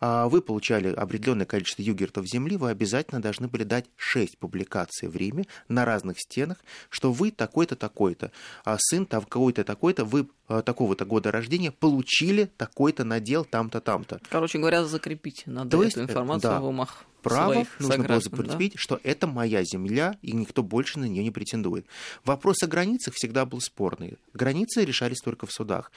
а 0.00 0.28
вы 0.28 0.42
получали 0.42 0.92
определенное 0.92 1.46
количество 1.46 1.82
югертов 1.82 2.26
земли, 2.26 2.56
вы 2.56 2.70
обязательно 2.70 3.22
должны 3.22 3.48
были 3.48 3.64
дать 3.64 3.86
6 3.96 4.38
публикаций 4.38 5.08
в 5.08 5.16
Риме 5.16 5.46
на 5.68 5.84
разных 5.84 6.18
стенах, 6.20 6.58
что 6.90 7.12
вы 7.12 7.30
такой-то, 7.30 7.76
такой-то, 7.76 8.30
а 8.64 8.76
сын 8.78 9.06
там 9.06 9.22
какой-то, 9.22 9.64
такой-то, 9.64 10.04
вы 10.04 10.28
а, 10.48 10.62
такого-то 10.62 11.04
года 11.04 11.30
рождения 11.30 11.70
получили 11.70 12.50
такой-то 12.56 13.04
надел 13.04 13.44
там-то, 13.44 13.80
там-то. 13.80 14.20
Короче 14.28 14.58
говоря, 14.58 14.84
закрепить 14.84 15.44
надо 15.46 15.70
То 15.70 15.82
есть, 15.82 15.96
эту 15.96 16.10
информацию 16.10 16.50
да, 16.50 16.60
в 16.60 16.66
умах 16.66 17.04
право 17.24 17.66
нужно 17.78 18.04
было 18.04 18.20
закрепить, 18.20 18.74
да? 18.74 18.78
что 18.78 19.00
это 19.02 19.26
моя 19.26 19.64
земля, 19.64 20.16
и 20.22 20.32
никто 20.32 20.62
больше 20.62 20.98
на 20.98 21.06
нее 21.06 21.22
не 21.22 21.30
претендует. 21.30 21.86
Вопрос 22.24 22.62
о 22.62 22.66
границах 22.66 23.14
всегда 23.14 23.44
был 23.44 23.60
спорный. 23.60 24.18
Границы 24.32 24.84
решались 24.84 25.20
только 25.20 25.46
в 25.46 25.52
судах. 25.52 25.90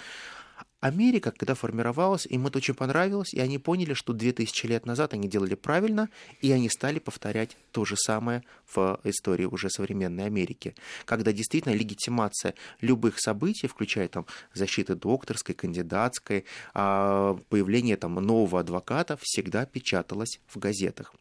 Америка, 0.79 1.31
когда 1.31 1.55
формировалась, 1.55 2.27
им 2.27 2.45
это 2.45 2.59
очень 2.59 2.75
понравилось, 2.75 3.33
и 3.33 3.39
они 3.39 3.57
поняли, 3.57 3.93
что 3.93 4.13
2000 4.13 4.67
лет 4.67 4.85
назад 4.85 5.13
они 5.13 5.27
делали 5.27 5.55
правильно, 5.55 6.09
и 6.39 6.51
они 6.51 6.69
стали 6.69 6.99
повторять 6.99 7.57
то 7.71 7.83
же 7.83 7.95
самое 7.97 8.43
в 8.73 8.99
истории 9.03 9.45
уже 9.45 9.69
современной 9.71 10.25
Америки, 10.25 10.75
когда 11.05 11.31
действительно 11.31 11.73
легитимация 11.73 12.53
любых 12.79 13.19
событий, 13.19 13.67
включая 13.67 14.07
там 14.07 14.27
защиты 14.53 14.93
докторской, 14.93 15.55
кандидатской, 15.55 16.45
а, 16.75 17.39
появление 17.49 17.97
там 17.97 18.15
нового 18.15 18.59
адвоката, 18.59 19.17
всегда 19.19 19.65
печаталась 19.65 20.39
в 20.47 20.59
газетах. 20.59 21.13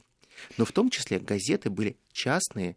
Но 0.58 0.66
в 0.66 0.72
том 0.72 0.90
числе 0.90 1.18
газеты 1.18 1.70
были 1.70 1.96
частные. 2.12 2.76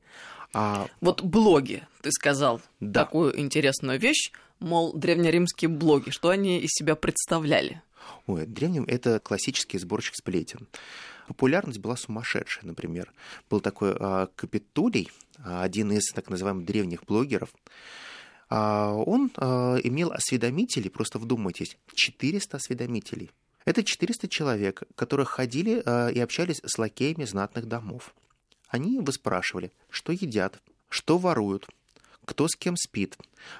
А... 0.53 0.87
Вот 1.01 1.21
блоги, 1.21 1.83
ты 2.01 2.11
сказал 2.11 2.61
да. 2.79 3.03
такую 3.03 3.37
интересную 3.37 3.99
вещь 3.99 4.31
мол, 4.59 4.93
древнеримские 4.93 5.69
блоги, 5.69 6.09
что 6.09 6.29
они 6.29 6.59
из 6.59 6.69
себя 6.71 6.95
представляли? 6.95 7.81
Ой, 8.27 8.45
древним 8.45 8.85
это 8.85 9.19
классический 9.19 9.77
сборщик 9.77 10.15
сплетен. 10.15 10.67
Популярность 11.27 11.79
была 11.79 11.95
сумасшедшая, 11.95 12.65
например. 12.65 13.11
Был 13.49 13.59
такой 13.61 13.95
э, 13.99 14.27
Капитулий, 14.35 15.11
один 15.43 15.91
из 15.91 16.11
так 16.11 16.29
называемых 16.29 16.65
древних 16.65 17.03
блогеров. 17.05 17.49
Э, 18.49 18.87
он 19.05 19.31
э, 19.35 19.77
имел 19.83 20.11
осведомителей, 20.11 20.89
просто 20.89 21.19
вдумайтесь, 21.19 21.77
400 21.93 22.57
осведомителей. 22.57 23.31
Это 23.65 23.83
400 23.83 24.27
человек, 24.27 24.83
которые 24.95 25.27
ходили 25.27 25.83
э, 25.85 26.13
и 26.13 26.19
общались 26.19 26.61
с 26.65 26.77
лакеями 26.79 27.25
знатных 27.25 27.67
домов. 27.67 28.15
Они 28.67 28.99
выспрашивали, 28.99 29.71
что 29.89 30.11
едят, 30.11 30.59
что 30.89 31.17
воруют, 31.17 31.67
кто 32.29 32.47
с 32.47 32.55
кем 32.55 32.77
спит. 32.77 33.17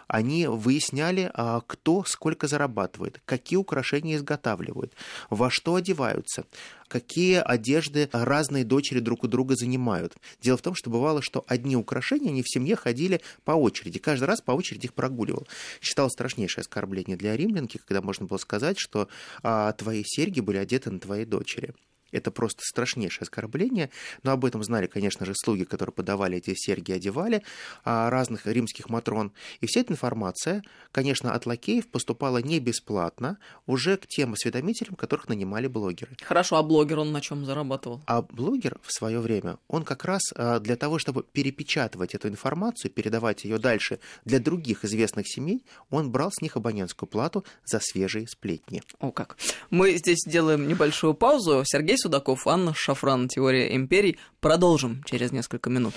Они 0.08 0.46
выясняли, 0.46 1.32
а, 1.34 1.62
кто 1.66 2.04
сколько 2.06 2.48
зарабатывает, 2.48 3.20
какие 3.26 3.58
украшения 3.58 4.16
изготавливают, 4.16 4.94
во 5.32 5.50
что 5.50 5.74
одеваются, 5.74 6.46
какие 6.88 7.38
одежды 7.38 8.10
разные 8.12 8.64
дочери 8.64 9.00
друг 9.00 9.24
у 9.24 9.28
друга 9.28 9.56
занимают. 9.56 10.18
Дело 10.40 10.56
в 10.56 10.62
том, 10.62 10.76
что 10.76 10.92
бывало, 10.92 11.24
что 11.24 11.44
одни 11.48 11.76
украшения, 11.76 12.30
они 12.30 12.44
в 12.44 12.48
семье 12.48 12.76
ходили 12.76 13.22
по 13.44 13.54
очереди, 13.54 13.98
каждый 13.98 14.26
раз 14.26 14.40
по 14.40 14.52
очереди 14.52 14.86
их 14.86 14.94
прогуливал. 14.94 15.48
Считалось 15.82 16.14
страшнейшее 16.14 16.62
оскорбление 16.62 17.18
для 17.18 17.36
римлянки, 17.36 17.80
когда 17.80 18.04
можно 18.04 18.28
было 18.28 18.38
сказать, 18.38 18.78
что 18.78 19.08
а, 19.42 19.72
твои 19.74 20.04
серьги 20.06 20.42
были 20.42 20.58
одеты 20.58 20.92
на 20.92 21.00
твоей 21.00 21.26
дочери. 21.26 21.74
Это 22.12 22.32
просто 22.32 22.62
страшнейшее 22.64 23.24
оскорбление, 23.24 23.90
но 24.24 24.32
об 24.32 24.46
этом 24.46 24.64
знали, 24.64 24.88
конечно 24.88 25.26
же, 25.26 25.34
слуги, 25.36 25.64
которые 25.64 25.94
подавали 25.94 26.38
эти 26.38 26.54
серьги, 26.56 26.92
одевали 26.92 27.44
а, 27.84 28.10
разных 28.10 28.46
римских 28.46 28.90
матрон. 28.90 29.32
И 29.62 29.68
вся 29.68 29.82
эта 29.82 29.94
информация, 29.94 30.64
конечно, 30.92 31.34
от 31.34 31.46
лакеев 31.46 31.88
поступала 31.88 32.40
не 32.40 32.60
бесплатно 32.60 33.38
уже 33.66 33.98
к 33.98 34.08
тем 34.08 34.34
осведомителям, 34.34 34.96
которых 34.96 35.30
нанимали 35.30 35.68
блогеры. 35.68 36.16
Хорошо, 36.22 36.58
а 36.58 36.64
блогер 36.64 37.00
он 37.00 37.12
на 37.12 37.22
чем 37.22 37.46
зарабатывал? 37.46 38.02
А 38.06 38.22
блогер 38.22 38.80
в 38.82 38.92
свое 38.92 39.20
время, 39.20 39.58
он 39.68 39.84
как 39.84 40.06
раз 40.06 40.22
а, 40.36 40.60
для 40.60 40.76
того, 40.76 41.00
чтобы 41.00 41.24
перепечатывать 41.24 42.16
эту 42.16 42.28
информацию, 42.28 42.92
передавать 42.92 43.44
ее 43.44 43.58
дальше 43.58 44.00
для 44.26 44.40
других 44.40 44.86
известных 44.86 45.28
семей, 45.28 45.64
он 45.90 46.12
брал 46.12 46.32
с 46.32 46.42
них 46.42 46.58
абонентскую 46.58 47.08
плату 47.08 47.46
за 47.66 47.80
свежие 47.82 48.28
сплетни. 48.28 48.82
О 49.00 49.12
как. 49.12 49.38
Мы 49.70 49.96
здесь 49.98 50.20
делаем 50.26 50.68
небольшую 50.68 51.14
паузу. 51.14 51.64
Сергей 51.66 51.98
Судаков, 52.02 52.48
Анна 52.48 52.74
Шафран, 52.74 53.28
«Теория 53.28 53.76
империй». 53.76 54.18
Продолжим 54.40 55.04
через 55.04 55.32
несколько 55.32 55.70
минут. 55.70 55.94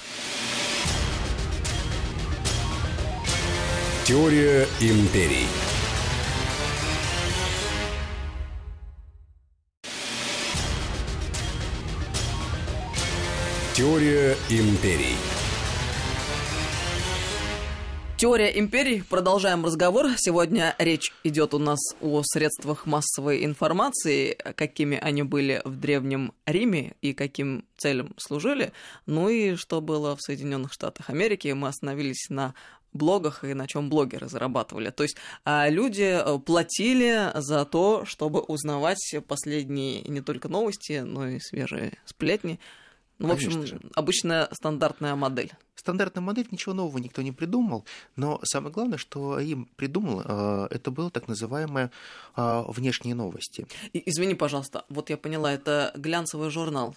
Теория 4.05 4.67
империй. 4.81 5.47
Теория 13.75 14.37
империй. 14.51 15.17
Теория 18.23 18.57
империй. 18.57 19.03
Продолжаем 19.03 19.65
разговор. 19.65 20.07
Сегодня 20.17 20.77
речь 20.79 21.13
идет 21.25 21.55
у 21.55 21.59
нас 21.59 21.81
о 22.01 22.23
средствах 22.23 22.87
массовой 22.87 23.45
информации, 23.45 24.35
какими 24.55 24.97
они 24.97 25.25
были 25.25 25.61
в 25.65 25.75
Древнем 25.75 26.33
Риме 26.47 26.95
и 27.03 27.15
каким 27.15 27.65
целям 27.77 28.15
служили. 28.19 28.71
Ну 29.07 29.29
и 29.29 29.57
что 29.57 29.81
было 29.81 30.15
в 30.15 30.23
Соединенных 30.23 30.73
Штатах 30.73 31.11
Америки. 31.11 31.49
Мы 31.49 31.67
остановились 31.67 32.29
на 32.29 32.55
блогах 32.93 33.43
и 33.43 33.55
на 33.55 33.67
чем 33.67 33.91
блогеры 33.91 34.29
зарабатывали. 34.29 34.91
То 34.91 35.03
есть 35.03 35.17
а, 35.45 35.69
люди 35.69 36.23
э, 36.25 36.39
платили 36.39 37.33
за 37.35 37.65
то, 37.65 38.05
чтобы 38.05 38.39
узнавать 38.39 39.17
последние 39.27 40.03
не 40.03 40.21
только 40.21 40.49
новости, 40.49 41.01
но 41.05 41.27
и 41.27 41.41
свежие 41.41 41.99
сплетни. 42.05 42.61
Ну, 43.23 43.29
в 43.29 43.33
общем, 43.33 43.67
же. 43.67 43.81
обычная 43.95 44.49
стандартная 44.53 45.15
модель. 45.15 45.53
Стандартная 45.75 46.23
модель, 46.23 46.47
ничего 46.51 46.75
нового 46.75 46.99
никто 46.99 47.23
не 47.23 47.33
придумал, 47.33 47.85
но 48.17 48.41
самое 48.45 48.73
главное, 48.73 48.99
что 48.99 49.39
им 49.39 49.69
придумал, 49.77 50.23
э, 50.25 50.69
это 50.71 50.91
было 50.91 51.11
так 51.11 51.29
называемое 51.29 51.91
э, 52.37 52.65
внешние 52.69 53.15
новости. 53.15 53.67
И, 53.93 54.03
извини, 54.11 54.35
пожалуйста, 54.35 54.85
вот 54.89 55.11
я 55.11 55.17
поняла, 55.17 55.53
это 55.53 55.93
глянцевый 55.97 56.51
журнал 56.51 56.95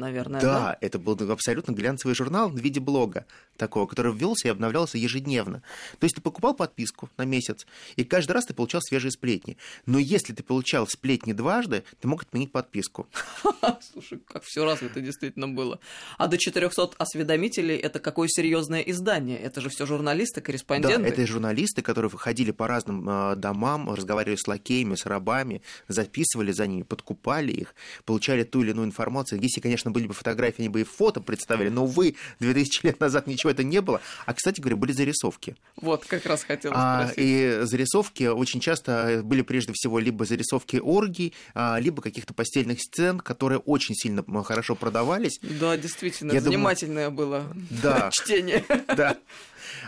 наверное. 0.00 0.40
Да, 0.40 0.54
да, 0.54 0.78
это 0.80 0.98
был 0.98 1.16
абсолютно 1.30 1.72
глянцевый 1.72 2.14
журнал 2.14 2.48
в 2.48 2.58
виде 2.58 2.80
блога 2.80 3.26
такого, 3.56 3.86
который 3.86 4.12
ввелся 4.12 4.48
и 4.48 4.50
обновлялся 4.50 4.98
ежедневно. 4.98 5.62
То 5.98 6.04
есть 6.04 6.16
ты 6.16 6.22
покупал 6.22 6.54
подписку 6.54 7.10
на 7.16 7.24
месяц, 7.24 7.66
и 7.96 8.04
каждый 8.04 8.32
раз 8.32 8.46
ты 8.46 8.54
получал 8.54 8.80
свежие 8.82 9.12
сплетни. 9.12 9.56
Но 9.86 9.98
если 9.98 10.32
ты 10.32 10.42
получал 10.42 10.86
сплетни 10.86 11.32
дважды, 11.32 11.84
ты 12.00 12.08
мог 12.08 12.22
отменить 12.22 12.52
подписку. 12.52 13.06
Слушай, 13.92 14.20
как 14.26 14.42
все 14.44 14.64
развито 14.64 15.00
действительно 15.00 15.48
было. 15.48 15.78
А 16.18 16.26
до 16.26 16.38
400 16.38 16.92
осведомителей 16.98 17.76
это 17.76 17.98
какое 17.98 18.28
серьезное 18.28 18.80
издание? 18.80 19.38
Это 19.38 19.60
же 19.60 19.68
все 19.68 19.86
журналисты, 19.86 20.40
корреспонденты. 20.40 20.98
Да, 20.98 21.08
это 21.08 21.26
журналисты, 21.26 21.82
которые 21.82 22.10
ходили 22.10 22.50
по 22.50 22.66
разным 22.66 23.08
э, 23.08 23.36
домам, 23.36 23.92
разговаривали 23.92 24.36
с 24.36 24.46
лакеями, 24.46 24.94
с 24.94 25.04
рабами, 25.06 25.62
записывали 25.88 26.52
за 26.52 26.66
ними, 26.66 26.82
подкупали 26.82 27.52
их, 27.52 27.74
получали 28.04 28.44
ту 28.44 28.62
или 28.62 28.70
иную 28.70 28.86
информацию. 28.86 29.40
Если, 29.40 29.60
конечно, 29.60 29.89
были 29.92 30.06
бы 30.06 30.14
фотографии, 30.14 30.62
они 30.62 30.68
бы 30.68 30.80
и 30.80 30.84
фото 30.84 31.20
представили, 31.20 31.68
но, 31.68 31.84
увы, 31.84 32.16
2000 32.40 32.86
лет 32.86 33.00
назад 33.00 33.26
ничего 33.26 33.50
это 33.50 33.62
не 33.62 33.80
было. 33.80 34.00
А, 34.26 34.34
кстати 34.34 34.60
говоря, 34.60 34.76
были 34.76 34.92
зарисовки. 34.92 35.56
Вот, 35.76 36.04
как 36.04 36.26
раз 36.26 36.44
хотел 36.44 36.72
а, 36.74 37.04
спросить. 37.04 37.18
И 37.18 37.58
зарисовки 37.62 38.24
очень 38.24 38.60
часто 38.60 39.22
были 39.24 39.42
прежде 39.42 39.72
всего 39.74 39.98
либо 39.98 40.24
зарисовки 40.24 40.76
оргий, 40.76 41.34
а, 41.54 41.78
либо 41.80 42.02
каких-то 42.02 42.34
постельных 42.34 42.80
сцен, 42.80 43.20
которые 43.20 43.58
очень 43.58 43.94
сильно 43.94 44.24
хорошо 44.44 44.74
продавались. 44.74 45.38
Да, 45.42 45.76
действительно, 45.76 46.32
Я 46.32 46.40
занимательное 46.40 47.10
думаю... 47.10 47.44
было 47.44 47.56
да, 47.82 48.10
чтение. 48.12 48.64
Да. 48.96 49.16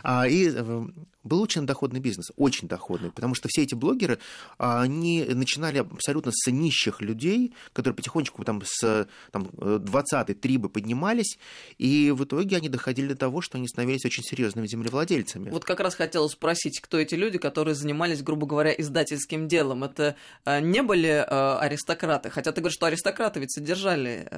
А, 0.02 0.26
и 0.26 0.48
э, 0.48 0.86
был 1.24 1.40
очень 1.40 1.66
доходный 1.66 2.00
бизнес, 2.00 2.32
очень 2.36 2.68
доходный, 2.68 3.10
потому 3.10 3.34
что 3.34 3.48
все 3.48 3.62
эти 3.62 3.74
блогеры, 3.74 4.18
а, 4.58 4.82
они 4.82 5.24
начинали 5.24 5.78
абсолютно 5.78 6.32
с 6.32 6.50
нищих 6.50 7.00
людей, 7.00 7.54
которые 7.72 7.94
потихонечку 7.94 8.42
там 8.44 8.62
с 8.64 9.06
там, 9.30 9.44
20-й 9.44 10.34
трибы 10.34 10.68
поднимались, 10.68 11.38
и 11.78 12.10
в 12.10 12.24
итоге 12.24 12.56
они 12.56 12.68
доходили 12.68 13.08
до 13.08 13.16
того, 13.16 13.40
что 13.40 13.58
они 13.58 13.68
становились 13.68 14.04
очень 14.04 14.22
серьезными 14.22 14.66
землевладельцами. 14.66 15.50
Вот 15.50 15.64
как 15.64 15.80
раз 15.80 15.94
хотела 15.94 16.28
спросить, 16.28 16.80
кто 16.80 16.98
эти 16.98 17.14
люди, 17.14 17.38
которые 17.38 17.74
занимались, 17.74 18.22
грубо 18.22 18.46
говоря, 18.46 18.72
издательским 18.72 19.48
делом? 19.48 19.84
Это 19.84 20.16
а, 20.44 20.60
не 20.60 20.82
были 20.82 21.24
аристократы? 21.28 22.30
Хотя 22.30 22.52
ты 22.52 22.60
говоришь, 22.60 22.76
что 22.76 22.86
аристократы 22.86 23.40
ведь 23.40 23.52
содержали 23.52 24.28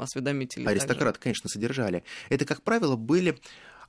осведомителей. 0.00 0.66
Аристократы, 0.66 1.14
также. 1.14 1.20
конечно, 1.20 1.48
содержали. 1.48 2.04
Это, 2.28 2.44
как 2.44 2.62
правило, 2.62 2.96
были 2.96 3.38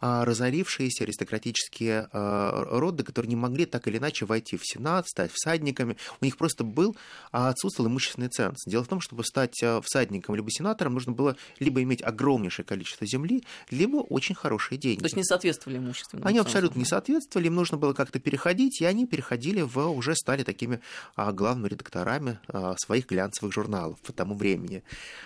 разорившиеся 0.01 1.03
аристократические 1.03 2.07
а, 2.11 2.63
роды, 2.69 3.03
которые 3.03 3.29
не 3.29 3.35
могли 3.35 3.65
так 3.65 3.87
или 3.87 3.97
иначе 3.97 4.25
войти 4.25 4.57
в 4.57 4.61
Сенат, 4.63 5.07
стать 5.07 5.31
всадниками. 5.33 5.97
У 6.21 6.25
них 6.25 6.37
просто 6.37 6.63
был, 6.63 6.95
а, 7.31 7.49
отсутствовал 7.49 7.89
имущественный 7.89 8.29
ценз. 8.29 8.57
Дело 8.65 8.83
в 8.83 8.87
том, 8.87 9.01
чтобы 9.01 9.23
стать 9.23 9.55
всадником 9.83 10.35
либо 10.35 10.49
сенатором, 10.51 10.93
нужно 10.93 11.11
было 11.11 11.35
либо 11.59 11.81
иметь 11.83 12.01
огромнейшее 12.01 12.65
количество 12.65 13.05
земли, 13.05 13.43
либо 13.69 13.97
очень 13.97 14.35
хорошие 14.35 14.77
деньги. 14.77 14.99
То 14.99 15.05
есть 15.05 15.17
не 15.17 15.23
соответствовали 15.23 15.77
имущественному 15.79 16.27
Они 16.27 16.39
абсолютно 16.39 16.79
не 16.79 16.85
соответствовали, 16.85 17.47
им 17.47 17.55
нужно 17.55 17.77
было 17.77 17.93
как-то 17.93 18.19
переходить, 18.19 18.81
и 18.81 18.85
они 18.85 19.05
переходили 19.05 19.61
в, 19.61 19.77
уже 19.89 20.15
стали 20.15 20.43
такими 20.43 20.79
главными 21.15 21.69
редакторами 21.69 22.39
своих 22.77 23.07
глянцевых 23.07 23.53
журналов 23.53 23.99
по 24.01 24.13
тому 24.13 24.35
времени. 24.35 24.83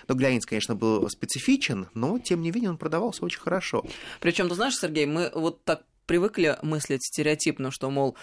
Но 0.08 0.14
глянец, 0.14 0.46
конечно, 0.46 0.74
был 0.74 1.08
специфичен, 1.10 1.88
но, 1.94 2.18
тем 2.18 2.42
не 2.42 2.50
менее, 2.50 2.70
он 2.70 2.78
продавался 2.78 3.24
очень 3.24 3.40
хорошо. 3.40 3.84
Причем, 4.20 4.48
ты 4.48 4.54
знаешь, 4.54 4.63
знаешь, 4.64 4.78
Сергей, 4.78 5.04
мы 5.04 5.30
вот 5.34 5.62
так 5.64 5.82
привыкли 6.06 6.56
мыслить 6.62 7.04
стереотипно, 7.04 7.70
что, 7.70 7.90
мол, 7.90 8.16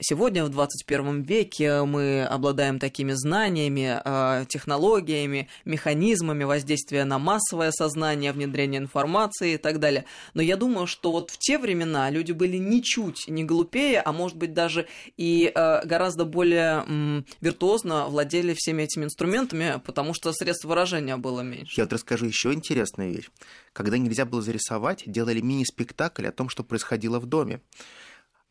сегодня 0.00 0.44
в 0.44 0.48
21 0.50 1.22
веке 1.22 1.82
мы 1.84 2.24
обладаем 2.24 2.78
такими 2.78 3.12
знаниями, 3.12 4.00
а, 4.04 4.44
технологиями, 4.46 5.48
механизмами 5.64 6.44
воздействия 6.44 7.04
на 7.04 7.18
массовое 7.18 7.70
сознание, 7.70 8.32
внедрения 8.32 8.78
информации 8.78 9.54
и 9.54 9.56
так 9.56 9.78
далее. 9.78 10.04
Но 10.34 10.42
я 10.42 10.56
думаю, 10.56 10.86
что 10.86 11.12
вот 11.12 11.30
в 11.30 11.38
те 11.38 11.58
времена 11.58 12.10
люди 12.10 12.32
были 12.32 12.56
ничуть 12.56 13.28
не 13.28 13.44
глупее, 13.44 14.00
а 14.00 14.12
может 14.12 14.36
быть 14.36 14.52
даже 14.52 14.86
и 15.16 15.50
а, 15.54 15.84
гораздо 15.84 16.24
более 16.24 17.24
виртуозно 17.40 18.06
владели 18.06 18.54
всеми 18.56 18.82
этими 18.82 19.04
инструментами, 19.04 19.80
потому 19.84 20.14
что 20.14 20.32
средств 20.32 20.64
выражения 20.64 21.16
было 21.16 21.40
меньше. 21.40 21.74
Я 21.76 21.84
вот 21.84 21.92
расскажу 21.92 22.26
еще 22.26 22.52
интересную 22.52 23.12
вещь. 23.14 23.30
Когда 23.72 23.98
нельзя 23.98 24.24
было 24.24 24.42
зарисовать, 24.42 25.04
делали 25.06 25.40
мини-спектакль 25.40 26.26
о 26.26 26.32
том, 26.32 26.48
что 26.48 26.64
происходило 26.64 27.18
в 27.18 27.26
доме. 27.26 27.60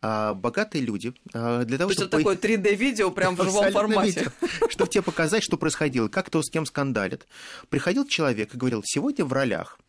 А, 0.08 0.36
богатые 0.36 0.84
люди 0.84 1.15
а, 1.34 1.63
для 1.63 1.80
того, 1.80 1.89
То 1.89 1.96
чтобы... 1.96 2.08
это 2.08 2.18
такое 2.18 2.36
3D-видео 2.36 3.10
прям 3.10 3.36
в 3.36 3.44
живом 3.44 3.72
формате. 3.72 4.32
Видео, 4.39 4.70
чтобы 4.70 4.91
тебе 4.91 5.02
показать, 5.02 5.44
что 5.44 5.58
происходило, 5.58 6.10
как 6.10 6.28
кто 6.28 6.44
с 6.44 6.52
кем 6.52 6.68
скандалит. 6.68 7.26
Приходил 7.70 8.06
человек 8.06 8.54
и 8.54 8.58
говорил, 8.58 8.84
сегодня 8.86 9.26
в 9.26 9.34
ролях 9.34 9.80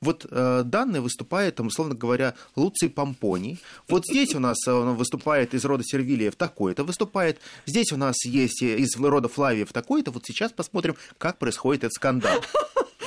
вот 0.00 0.26
э, 0.28 0.62
данный 0.64 0.98
выступает, 0.98 1.54
там, 1.54 1.68
условно 1.68 1.94
говоря, 1.94 2.34
Луций 2.56 2.90
Помпоний. 2.90 3.60
Вот 3.88 4.04
здесь 4.04 4.34
у 4.34 4.40
нас 4.40 4.56
э, 4.66 4.72
он 4.72 4.96
выступает 4.96 5.54
из 5.54 5.64
рода 5.64 5.84
Сервилиев 5.84 6.34
такой-то 6.34 6.82
выступает. 6.82 7.38
Здесь 7.64 7.92
у 7.92 7.96
нас 7.96 8.24
есть 8.24 8.62
из 8.62 8.96
рода 8.96 9.28
Флавиев 9.28 9.72
такой-то. 9.72 10.10
Вот 10.10 10.26
сейчас 10.26 10.50
посмотрим, 10.50 10.96
как 11.18 11.38
происходит 11.38 11.84
этот 11.84 11.94
скандал. 11.94 12.42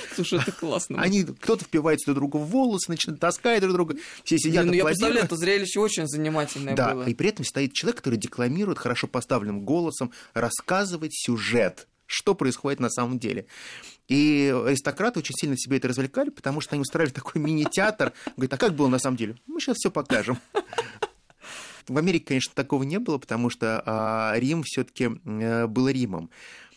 Слушай, 0.16 0.40
это 0.40 0.52
классно. 0.52 1.02
Они, 1.02 1.24
кто-то 1.24 1.66
впивается 1.66 2.14
друг 2.14 2.32
другу 2.32 2.46
в 2.46 2.50
волосы, 2.50 2.90
начинает 2.90 3.20
таскать 3.20 3.62
друг 3.62 3.74
друга, 3.74 3.96
все 4.24 4.38
сидят 4.38 4.66
ну, 4.66 4.74
я 4.74 4.86
представляю, 4.86 5.26
это 5.26 5.36
зрелище 5.36 5.80
очень 5.80 6.08
занимательное 6.08 6.76
да, 6.76 6.94
было. 6.94 7.04
и 7.04 7.14
при 7.14 7.30
этом 7.30 7.46
стоит 7.46 7.74
человек, 7.74 7.98
который 7.98 8.18
декламирует 8.18 8.80
хорошо 8.80 9.08
поставленным 9.08 9.62
голосом, 9.62 10.12
рассказывает 10.34 11.14
сюжет, 11.14 11.88
что 12.06 12.36
происходит 12.36 12.80
на 12.80 12.90
самом 12.90 13.20
деле. 13.20 13.48
И 14.08 14.54
аристократы 14.66 15.20
очень 15.20 15.36
сильно 15.36 15.58
себе 15.58 15.78
это 15.78 15.88
развлекали, 15.88 16.30
потому 16.30 16.62
что 16.62 16.76
они 16.76 16.82
устраивали 16.82 17.14
такой 17.14 17.42
мини-театр. 17.42 18.14
Говорят, 18.38 18.54
а 18.54 18.58
как 18.58 18.76
было 18.76 18.88
на 18.88 19.00
самом 19.00 19.18
деле? 19.18 19.36
Мы 19.48 19.60
сейчас 19.60 19.78
все 19.78 19.90
покажем. 19.90 20.38
В 21.88 21.98
Америке, 21.98 22.26
конечно, 22.26 22.52
такого 22.56 22.84
не 22.84 22.98
было, 22.98 23.20
потому 23.20 23.50
что 23.52 23.82
а, 23.86 24.34
Рим 24.38 24.64
все-таки 24.64 25.10
э, 25.24 25.68
был 25.68 25.88
Римом. 25.88 26.32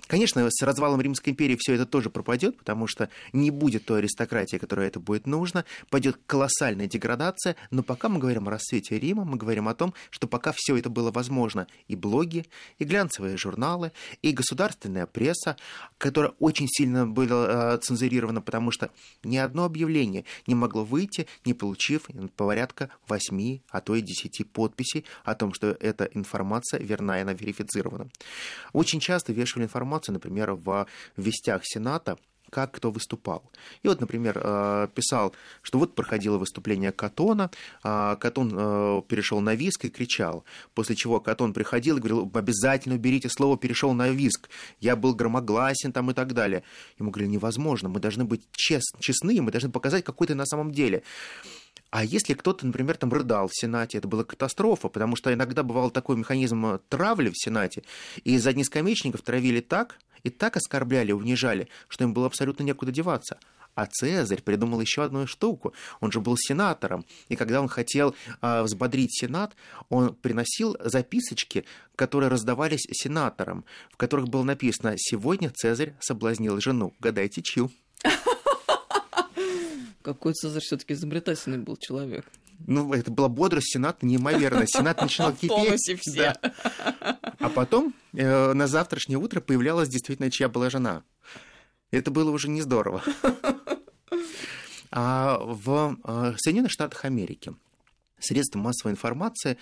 Конечно, 0.09 0.49
с 0.51 0.62
развалом 0.62 1.03
Римской 1.03 1.33
империи 1.33 1.57
все 1.61 1.75
это 1.75 1.85
тоже 1.85 2.09
пропадет, 2.09 2.57
потому 2.57 2.87
что 2.87 3.11
не 3.35 3.51
будет 3.51 3.85
той 3.85 3.99
аристократии, 3.99 4.57
которая 4.57 4.88
это 4.88 5.01
будет 5.01 5.27
нужно, 5.27 5.66
пойдет 5.90 6.18
колоссальная 6.27 6.87
деградация, 6.87 7.57
но 7.71 7.83
пока 7.83 8.09
мы 8.09 8.18
говорим 8.18 8.49
о 8.49 8.51
расцвете 8.51 8.99
Рима, 8.99 9.25
мы 9.25 9.37
говорим 9.37 9.68
о 9.68 9.75
том, 9.75 9.92
что 10.11 10.27
пока 10.27 10.53
все 10.57 10.77
это 10.77 10.88
было 10.88 11.11
возможно, 11.11 11.66
и 11.88 11.94
блоги, 11.94 12.47
и 12.79 12.85
глянцевые 12.85 13.37
журналы, 13.37 13.92
и 14.23 14.33
государственная 14.33 15.07
пресса, 15.07 15.57
которая 15.99 16.33
очень 16.38 16.68
сильно 16.68 17.07
была 17.07 17.75
э, 17.75 17.79
цензурирована, 17.79 18.40
потому 18.40 18.71
что 18.71 18.90
ни 19.23 19.37
одно 19.37 19.64
объявление 19.64 20.25
не 20.47 20.55
могло 20.55 20.85
выйти, 20.85 21.27
не 21.44 21.53
получив 21.53 22.07
порядка 22.35 22.88
8, 23.09 23.61
а 23.68 23.81
то 23.83 23.94
и 23.94 24.01
10 24.01 24.51
подписей 24.51 25.05
о 25.25 25.35
том, 25.35 25.53
что 25.53 25.77
эта 25.81 26.05
информация 26.14 26.81
верна 26.81 27.18
и 27.18 27.23
она 27.23 27.35
верифицирована. 27.35 28.09
Очень 28.73 29.01
часто 29.01 29.35
вешали 29.35 29.64
информацию 29.64 29.97
информацию, 29.98 30.12
например, 30.14 30.52
в 30.52 30.87
вестях 31.16 31.62
Сената, 31.64 32.16
как 32.50 32.72
кто 32.72 32.90
выступал. 32.90 33.50
И 33.82 33.88
вот, 33.88 34.00
например, 34.00 34.40
э, 34.42 34.88
писал, 34.94 35.34
что 35.62 35.78
вот 35.78 35.94
проходило 35.94 36.38
выступление 36.38 36.92
Катона, 36.92 37.50
а 37.82 38.16
Катон 38.16 38.52
э, 38.52 39.02
перешел 39.08 39.40
на 39.40 39.54
виск 39.54 39.84
и 39.84 39.90
кричал, 39.90 40.44
после 40.74 40.96
чего 40.96 41.20
Катон 41.20 41.52
приходил 41.52 41.96
и 41.96 42.00
говорил, 42.00 42.30
обязательно 42.34 42.94
уберите 42.94 43.28
слово 43.28 43.56
«перешел 43.56 43.92
на 43.92 44.08
виск», 44.11 44.48
я 44.80 44.96
был 44.96 45.14
громогласен 45.14 45.92
там 45.92 46.11
и 46.11 46.14
так 46.14 46.32
далее. 46.32 46.62
Ему 46.98 47.11
говорили, 47.11 47.32
невозможно, 47.32 47.88
мы 47.88 48.00
должны 48.00 48.24
быть 48.24 48.42
чест, 48.52 48.96
честны, 49.00 49.40
мы 49.40 49.50
должны 49.50 49.70
показать, 49.70 50.04
какой 50.04 50.26
ты 50.26 50.34
на 50.34 50.46
самом 50.46 50.72
деле. 50.72 51.02
А 51.90 52.04
если 52.04 52.34
кто-то, 52.34 52.66
например, 52.66 52.96
там 52.96 53.11
рыдал 53.12 53.48
в 53.48 53.54
Сенате, 53.54 53.98
это 53.98 54.08
была 54.08 54.22
катастрофа, 54.22 54.88
потому 54.88 55.16
что 55.16 55.32
иногда 55.32 55.62
бывал 55.62 55.90
такой 55.90 56.16
механизм 56.16 56.80
травли 56.88 57.30
в 57.30 57.38
Сенате, 57.38 57.82
и 58.24 58.37
заднескамечников 58.37 59.22
травили 59.22 59.61
так, 59.61 59.98
и 60.22 60.31
так 60.31 60.57
оскорбляли, 60.57 61.12
унижали, 61.12 61.68
что 61.88 62.04
им 62.04 62.14
было 62.14 62.26
абсолютно 62.26 62.62
некуда 62.62 62.92
деваться. 62.92 63.38
А 63.78 63.87
Цезарь 63.87 64.42
придумал 64.42 64.81
еще 64.81 65.04
одну 65.04 65.28
штуку. 65.28 65.72
Он 66.00 66.11
же 66.11 66.20
был 66.20 66.37
сенатором. 66.37 67.04
И 67.28 67.37
когда 67.37 67.61
он 67.61 67.68
хотел 67.68 68.12
э, 68.42 68.62
взбодрить 68.62 69.16
сенат, 69.16 69.54
он 69.88 70.16
приносил 70.16 70.76
записочки, 70.81 71.64
которые 71.94 72.28
раздавались 72.28 72.88
сенаторам, 72.90 73.64
в 73.92 73.96
которых 73.96 74.28
было 74.28 74.42
написано 74.42 74.94
«Сегодня 74.96 75.52
Цезарь 75.54 75.94
соблазнил 76.00 76.61
жену». 76.61 76.92
Гадайте, 76.98 77.40
чью? 77.40 77.70
Какой 80.02 80.33
Цезарь 80.33 80.62
все-таки 80.62 80.94
изобретательный 80.94 81.59
был 81.59 81.76
человек. 81.76 82.26
Ну, 82.66 82.92
это 82.92 83.11
была 83.11 83.29
бодрость 83.29 83.73
Сената 83.73 84.05
неимоверная. 84.05 84.66
Сенат 84.66 85.01
начинал 85.01 85.33
кипеть. 85.40 86.03
Да. 86.14 86.37
А 87.38 87.49
потом 87.49 87.94
э, 88.12 88.53
на 88.53 88.66
завтрашнее 88.66 89.18
утро 89.18 89.40
появлялась 89.40 89.88
действительно, 89.88 90.31
чья 90.31 90.49
была 90.49 90.71
жена. 90.71 91.03
Это 91.90 92.11
было 92.11 92.31
уже 92.31 92.49
не 92.49 92.61
здорово. 92.61 93.03
А 94.90 95.38
в 95.38 95.97
э, 96.05 96.35
Соединенных 96.38 96.73
Штатах 96.73 97.05
Америки 97.05 97.55
средства 98.21 98.59
массовой 98.59 98.92
информации 98.92 99.59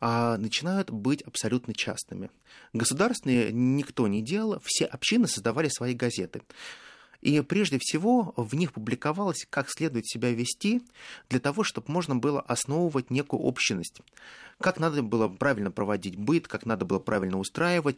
а, 0.00 0.36
начинают 0.36 0.90
быть 0.90 1.22
абсолютно 1.22 1.74
частными. 1.74 2.30
Государственные 2.72 3.52
никто 3.52 4.08
не 4.08 4.22
делал, 4.22 4.60
все 4.64 4.86
общины 4.86 5.26
создавали 5.26 5.68
свои 5.68 5.94
газеты. 5.94 6.42
И 7.20 7.40
прежде 7.42 7.78
всего 7.80 8.32
в 8.36 8.54
них 8.54 8.72
публиковалось, 8.72 9.46
как 9.50 9.70
следует 9.70 10.06
себя 10.06 10.30
вести 10.30 10.82
для 11.28 11.40
того, 11.40 11.64
чтобы 11.64 11.90
можно 11.92 12.16
было 12.16 12.40
основывать 12.40 13.10
некую 13.10 13.42
общность. 13.42 14.00
Как 14.58 14.78
надо 14.78 15.02
было 15.02 15.28
правильно 15.28 15.70
проводить 15.70 16.16
быт, 16.16 16.48
как 16.48 16.66
надо 16.66 16.84
было 16.84 16.98
правильно 16.98 17.38
устраивать. 17.38 17.96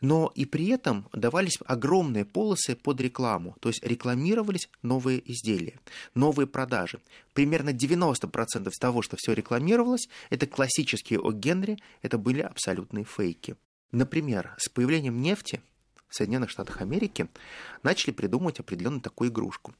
Но 0.00 0.30
и 0.34 0.44
при 0.44 0.68
этом 0.68 1.08
давались 1.12 1.58
огромные 1.64 2.26
полосы 2.26 2.76
под 2.76 3.00
рекламу, 3.00 3.56
то 3.60 3.70
есть 3.70 3.82
рекламировались 3.82 4.68
новые 4.82 5.22
изделия, 5.32 5.80
новые 6.14 6.46
продажи. 6.46 7.00
Примерно 7.32 7.70
90% 7.70 8.68
из 8.68 8.78
того, 8.78 9.00
что 9.00 9.16
все 9.16 9.32
рекламировалось, 9.32 10.10
это 10.28 10.46
классические 10.46 11.20
о 11.20 11.32
Генри, 11.32 11.78
это 12.02 12.18
были 12.18 12.42
абсолютные 12.42 13.06
фейки. 13.06 13.56
Например, 13.90 14.54
с 14.58 14.68
появлением 14.68 15.22
нефти 15.22 15.62
в 16.08 16.14
Соединенных 16.14 16.50
Штатах 16.50 16.80
Америки 16.80 17.28
начали 17.82 18.12
придумывать 18.12 18.60
определенную 18.60 19.00
такую 19.00 19.30
игрушку. 19.30 19.74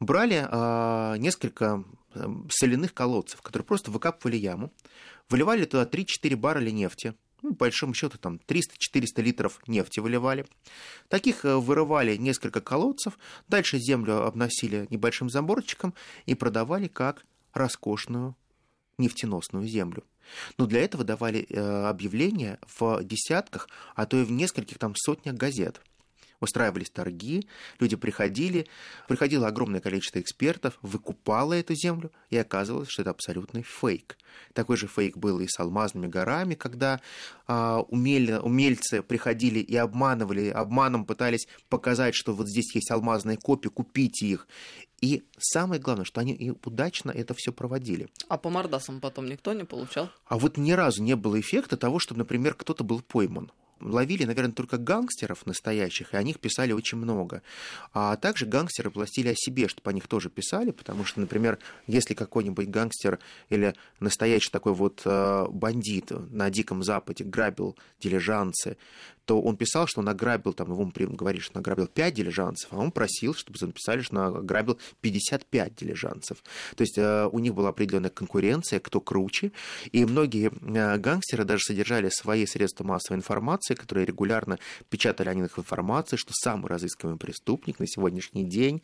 Брали 0.00 0.46
э, 0.50 1.18
несколько 1.18 1.84
э, 2.14 2.26
соляных 2.50 2.94
колодцев, 2.94 3.40
которые 3.42 3.64
просто 3.64 3.90
выкапывали 3.90 4.36
яму, 4.36 4.72
выливали 5.28 5.64
туда 5.64 5.84
3-4 5.84 6.36
барреля 6.36 6.70
нефти, 6.70 7.14
ну, 7.44 7.50
по 7.50 7.66
большому 7.66 7.92
счету 7.92 8.16
там 8.16 8.40
300-400 8.48 9.22
литров 9.22 9.60
нефти 9.66 10.00
выливали. 10.00 10.46
Таких 11.08 11.44
э, 11.44 11.56
вырывали 11.56 12.16
несколько 12.16 12.62
колодцев, 12.62 13.18
дальше 13.48 13.78
землю 13.78 14.24
обносили 14.24 14.86
небольшим 14.88 15.28
заборчиком 15.28 15.94
и 16.24 16.34
продавали 16.34 16.88
как 16.88 17.24
роскошную 17.52 18.34
нефтеносную 18.96 19.66
землю. 19.68 20.04
Но 20.58 20.66
для 20.66 20.82
этого 20.82 21.04
давали 21.04 21.46
э, 21.48 21.86
объявления 21.86 22.58
в 22.78 23.02
десятках, 23.04 23.68
а 23.94 24.06
то 24.06 24.20
и 24.20 24.24
в 24.24 24.30
нескольких 24.30 24.78
там 24.78 24.94
сотнях 24.96 25.34
газет– 25.34 25.80
устраивались 26.44 26.90
торги, 26.90 27.46
люди 27.80 27.96
приходили, 27.96 28.66
приходило 29.08 29.48
огромное 29.48 29.80
количество 29.80 30.20
экспертов, 30.20 30.78
выкупало 30.82 31.54
эту 31.54 31.74
землю, 31.74 32.10
и 32.30 32.36
оказывалось, 32.36 32.88
что 32.88 33.02
это 33.02 33.10
абсолютный 33.10 33.62
фейк. 33.62 34.16
Такой 34.52 34.76
же 34.76 34.86
фейк 34.86 35.16
был 35.16 35.40
и 35.40 35.48
с 35.48 35.58
алмазными 35.58 36.06
горами, 36.06 36.54
когда 36.54 37.00
а, 37.46 37.80
умели, 37.88 38.32
умельцы 38.32 39.02
приходили 39.02 39.60
и 39.60 39.76
обманывали, 39.76 40.48
обманом 40.48 41.04
пытались 41.04 41.46
показать, 41.68 42.14
что 42.14 42.34
вот 42.34 42.48
здесь 42.48 42.74
есть 42.74 42.90
алмазные 42.90 43.36
копии, 43.36 43.68
купите 43.68 44.26
их. 44.26 44.46
И 45.00 45.22
самое 45.38 45.80
главное, 45.80 46.04
что 46.04 46.20
они 46.20 46.32
и 46.32 46.50
удачно 46.50 47.10
это 47.10 47.34
все 47.34 47.52
проводили. 47.52 48.08
А 48.28 48.38
по 48.38 48.48
мордасам 48.48 49.00
потом 49.00 49.26
никто 49.26 49.52
не 49.52 49.64
получал? 49.64 50.10
А 50.26 50.38
вот 50.38 50.56
ни 50.56 50.72
разу 50.72 51.02
не 51.02 51.14
было 51.14 51.38
эффекта 51.38 51.76
того, 51.76 51.98
что, 51.98 52.14
например, 52.14 52.54
кто-то 52.54 52.84
был 52.84 53.00
пойман 53.02 53.50
ловили, 53.84 54.24
наверное, 54.24 54.52
только 54.52 54.78
гангстеров 54.78 55.46
настоящих, 55.46 56.14
и 56.14 56.16
о 56.16 56.22
них 56.22 56.40
писали 56.40 56.72
очень 56.72 56.98
много. 56.98 57.42
А 57.92 58.16
также 58.16 58.46
гангстеры 58.46 58.90
пластили 58.90 59.28
о 59.28 59.34
себе, 59.36 59.68
чтобы 59.68 59.90
о 59.90 59.92
них 59.92 60.08
тоже 60.08 60.30
писали, 60.30 60.70
потому 60.70 61.04
что, 61.04 61.20
например, 61.20 61.58
если 61.86 62.14
какой-нибудь 62.14 62.68
гангстер 62.68 63.18
или 63.50 63.74
настоящий 64.00 64.50
такой 64.50 64.72
вот 64.72 65.02
э, 65.04 65.46
бандит 65.50 66.10
на 66.10 66.50
Диком 66.50 66.82
Западе 66.82 67.24
грабил 67.24 67.76
дилижанцы, 68.00 68.76
то 69.24 69.40
он 69.40 69.56
писал, 69.56 69.86
что 69.86 70.00
он 70.00 70.08
ограбил, 70.08 70.52
там, 70.52 70.70
его 70.70 70.84
говорит, 70.84 71.42
что 71.42 71.56
он 71.56 71.60
ограбил 71.60 71.86
5 71.86 72.14
дилижанцев, 72.14 72.68
а 72.72 72.76
он 72.76 72.92
просил, 72.92 73.34
чтобы 73.34 73.58
написали, 73.60 74.02
что 74.02 74.16
он 74.16 74.36
ограбил 74.36 74.78
55 75.00 75.74
дилижанцев. 75.74 76.42
То 76.76 76.82
есть 76.82 76.98
э, 76.98 77.28
у 77.30 77.38
них 77.38 77.54
была 77.54 77.70
определенная 77.70 78.10
конкуренция, 78.10 78.80
кто 78.80 79.00
круче, 79.00 79.52
и 79.92 80.04
многие 80.04 80.50
э, 80.50 80.98
гангстеры 80.98 81.44
даже 81.44 81.62
содержали 81.64 82.08
свои 82.10 82.46
средства 82.46 82.84
массовой 82.84 83.18
информации, 83.18 83.74
которые 83.74 84.06
регулярно 84.06 84.58
печатали 84.90 85.28
о 85.28 85.34
них 85.34 85.58
информации, 85.58 86.16
что 86.16 86.32
самый 86.34 86.68
разыскиваемый 86.68 87.18
преступник 87.18 87.78
на 87.78 87.86
сегодняшний 87.86 88.44
день. 88.44 88.82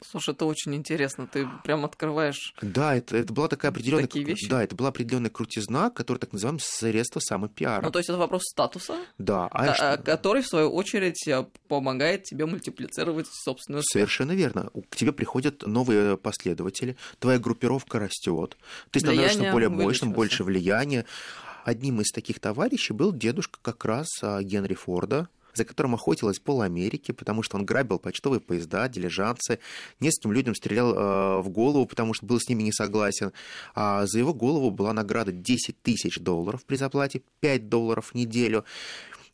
Слушай, 0.00 0.34
это 0.34 0.46
очень 0.46 0.74
интересно, 0.74 1.26
ты 1.26 1.48
прям 1.62 1.84
открываешь. 1.84 2.54
Да, 2.62 2.94
это, 2.94 3.16
это 3.16 3.32
была 3.32 3.48
такая 3.48 3.70
определенная... 3.70 4.06
Такие 4.06 4.24
вещи? 4.24 4.48
Да, 4.48 4.62
это 4.62 4.74
была 4.74 4.88
определенная 4.88 5.30
крутизна, 5.30 5.90
которая 5.90 6.20
так 6.20 6.32
называемая 6.32 6.62
средство 6.62 7.20
самопиара. 7.20 7.82
Ну, 7.82 7.90
то 7.90 7.98
есть 7.98 8.08
это 8.08 8.18
вопрос 8.18 8.42
статуса? 8.44 8.98
Да. 9.18 9.48
А 9.50 9.73
а, 9.80 9.96
который, 9.96 10.42
в 10.42 10.46
свою 10.46 10.70
очередь, 10.70 11.26
э, 11.28 11.46
помогает 11.68 12.24
тебе 12.24 12.46
мультиплицировать 12.46 13.26
собственную 13.30 13.82
Совершенно 13.84 14.32
верно. 14.32 14.70
К 14.90 14.96
тебе 14.96 15.12
приходят 15.12 15.66
новые 15.66 16.16
последователи, 16.16 16.96
твоя 17.18 17.38
группировка 17.38 17.98
растет, 17.98 18.56
ты 18.90 19.00
становишься 19.00 19.50
более 19.50 19.68
мощным, 19.68 20.12
больше 20.12 20.44
влияния. 20.44 21.04
Одним 21.64 22.00
из 22.02 22.10
таких 22.10 22.40
товарищей 22.40 22.92
был 22.92 23.12
дедушка 23.12 23.58
как 23.62 23.84
раз 23.84 24.06
а, 24.22 24.42
Генри 24.42 24.74
Форда, 24.74 25.28
за 25.54 25.64
которым 25.64 25.94
охотилась 25.94 26.38
пол 26.38 26.62
Америки, 26.62 27.12
потому 27.12 27.42
что 27.42 27.56
он 27.56 27.64
грабил 27.64 27.98
почтовые 27.98 28.40
поезда, 28.40 28.88
дилижанцы, 28.88 29.60
нескольким 30.00 30.32
людям 30.32 30.54
стрелял 30.54 30.94
э, 30.94 31.40
в 31.40 31.48
голову, 31.48 31.86
потому 31.86 32.14
что 32.14 32.26
был 32.26 32.38
с 32.40 32.48
ними 32.48 32.62
не 32.62 32.72
согласен. 32.72 33.32
А 33.74 34.06
за 34.06 34.18
его 34.18 34.34
голову 34.34 34.70
была 34.70 34.92
награда 34.92 35.32
10 35.32 35.80
тысяч 35.80 36.18
долларов 36.18 36.64
при 36.64 36.76
заплате, 36.76 37.22
5 37.40 37.68
долларов 37.68 38.10
в 38.10 38.14
неделю. 38.14 38.64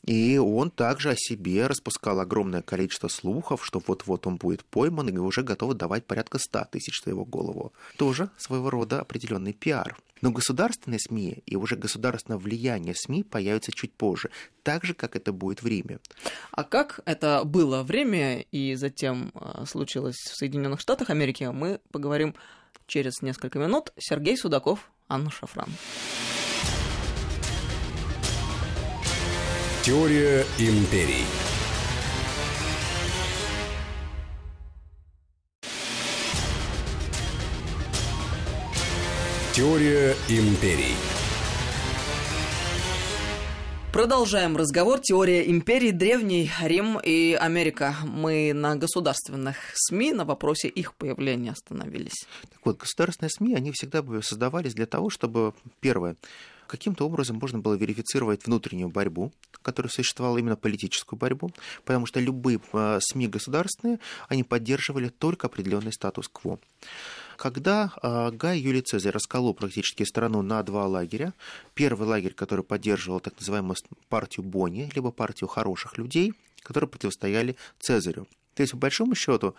И 0.07 0.39
он 0.39 0.71
также 0.71 1.11
о 1.11 1.17
себе 1.17 1.67
распускал 1.67 2.21
огромное 2.21 2.63
количество 2.63 3.09
слухов, 3.09 3.65
что 3.65 3.83
вот-вот 3.87 4.27
он 4.27 4.37
будет 4.37 4.65
пойман 4.65 5.09
и 5.09 5.17
уже 5.19 5.43
готовы 5.43 5.75
давать 5.75 6.07
порядка 6.07 6.39
100 6.39 6.67
тысяч 6.73 7.03
за 7.05 7.11
его 7.11 7.25
голову. 7.25 7.73
Тоже 7.97 8.31
своего 8.39 8.71
рода 8.71 9.01
определенный 9.01 9.53
пиар. 9.53 9.97
Но 10.23 10.31
государственные 10.31 11.01
СМИ 11.01 11.43
и 11.47 11.57
уже 11.57 11.77
государственное 11.77 12.39
влияние 12.39 12.95
СМИ 12.95 13.25
появится 13.25 13.73
чуть 13.73 13.93
позже, 13.93 14.31
так 14.63 14.85
же, 14.85 14.95
как 14.95 15.17
это 15.17 15.33
будет 15.33 15.63
в 15.63 15.67
Риме. 15.67 15.99
А 16.51 16.65
как 16.65 17.01
это 17.07 17.43
было 17.45 17.83
в 17.83 17.91
Риме 17.91 18.43
и 18.51 18.75
затем 18.75 19.33
а, 19.35 19.65
случилось 19.67 20.17
в 20.17 20.37
Соединенных 20.37 20.81
Штатах 20.81 21.11
Америки, 21.11 21.45
мы 21.45 21.81
поговорим 21.91 22.35
через 22.87 23.23
несколько 23.23 23.59
минут. 23.59 23.93
Сергей 23.99 24.37
Судаков, 24.37 24.91
Анна 25.09 25.31
Шафран. 25.31 25.71
Теория 29.91 30.47
империй. 30.57 31.25
Теория 39.53 40.15
империй. 40.29 40.95
Продолжаем 43.93 44.57
разговор. 44.57 45.01
Теория 45.01 45.51
империи, 45.51 45.91
Древний 45.91 46.49
Рим 46.63 47.01
и 47.03 47.33
Америка. 47.33 47.97
Мы 48.05 48.53
на 48.55 48.77
государственных 48.77 49.57
СМИ 49.75 50.13
на 50.13 50.25
вопросе 50.25 50.69
их 50.69 50.95
появления 50.95 51.51
остановились. 51.51 52.27
Так 52.43 52.61
вот, 52.65 52.79
государственные 52.79 53.31
СМИ, 53.31 53.57
они 53.57 53.73
всегда 53.73 54.05
создавались 54.23 54.75
для 54.75 54.87
того, 54.87 55.11
чтобы, 55.11 55.53
первое, 55.81 56.15
каким-то 56.71 57.05
образом 57.05 57.39
можно 57.41 57.59
было 57.59 57.75
верифицировать 57.75 58.47
внутреннюю 58.47 58.89
борьбу, 58.89 59.33
которая 59.63 59.91
существовала 59.91 60.39
именно 60.39 60.57
политическую 60.57 61.19
борьбу, 61.19 61.51
потому 61.85 62.07
что 62.07 62.21
любые 62.21 62.61
э, 62.73 62.99
СМИ 63.03 63.27
государственные, 63.27 63.99
они 64.29 64.45
поддерживали 64.45 65.09
только 65.09 65.49
определенный 65.49 65.93
статус-кво. 65.93 66.61
Когда 67.37 67.93
э, 68.03 68.31
Гай 68.31 68.61
Юлий 68.61 68.83
Цезарь 68.83 69.13
расколол 69.13 69.55
практически 69.55 70.05
страну 70.05 70.43
на 70.43 70.63
два 70.63 70.87
лагеря, 70.87 71.35
первый 71.75 72.07
лагерь, 72.07 72.35
который 72.35 72.65
поддерживал 72.65 73.19
так 73.21 73.35
называемую 73.39 73.77
партию 74.09 74.45
Бонни, 74.47 74.91
либо 74.95 75.11
партию 75.11 75.49
хороших 75.49 75.99
людей, 75.99 76.35
которые 76.63 76.89
противостояли 76.89 77.57
Цезарю. 77.81 78.27
То 78.61 78.63
есть, 78.65 78.73
по 78.73 78.79
большому 78.79 79.15
счету, 79.15 79.55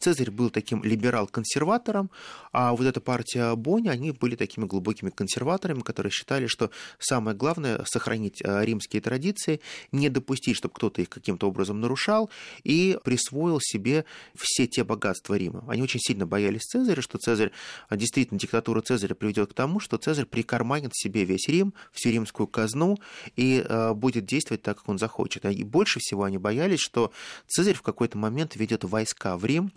Цезарь 0.00 0.30
был 0.30 0.48
таким 0.48 0.82
либерал-консерватором, 0.82 2.10
а 2.52 2.72
вот 2.72 2.86
эта 2.86 3.02
партия 3.02 3.54
Бони, 3.54 3.90
они 3.90 4.12
были 4.12 4.34
такими 4.34 4.64
глубокими 4.64 5.10
консерваторами, 5.10 5.80
которые 5.80 6.10
считали, 6.10 6.46
что 6.46 6.70
самое 6.98 7.36
главное— 7.36 7.84
сохранить 7.84 8.40
э, 8.42 8.64
римские 8.64 9.02
традиции, 9.02 9.60
не 9.92 10.08
допустить, 10.08 10.56
чтобы 10.56 10.72
кто-то 10.72 11.02
их 11.02 11.10
каким-то 11.10 11.48
образом 11.48 11.82
нарушал, 11.82 12.30
и 12.64 12.98
присвоил 13.04 13.60
себе 13.60 14.06
все 14.34 14.66
те 14.66 14.84
богатства 14.84 15.34
Рима. 15.34 15.62
Они 15.68 15.82
очень 15.82 16.00
сильно 16.00 16.24
боялись 16.24 16.62
Цезаря, 16.62 17.02
что 17.02 17.18
Цезарь, 17.18 17.52
действительно, 17.90 18.40
диктатура 18.40 18.80
Цезаря 18.80 19.14
приведет 19.14 19.50
к 19.50 19.54
тому, 19.54 19.80
что 19.80 19.98
Цезарь 19.98 20.24
прикарманит 20.24 20.92
себе 20.94 21.24
весь 21.24 21.46
Рим, 21.48 21.74
всю 21.92 22.08
римскую 22.08 22.46
казну 22.46 22.96
и 23.36 23.62
э, 23.62 23.92
будет 23.92 24.24
действовать 24.24 24.62
так, 24.62 24.78
как 24.78 24.88
он 24.88 24.98
захочет. 24.98 25.44
И 25.44 25.62
больше 25.62 26.00
всего 26.00 26.24
они 26.24 26.38
боялись, 26.38 26.80
что 26.80 27.12
Цезарь 27.46 27.74
в 27.74 27.82
какой-то 27.82 28.16
момент 28.16 28.45
момент 28.46 28.56
ведет 28.56 28.84
войска 28.84 29.36
в 29.36 29.44
Рим, 29.44 29.72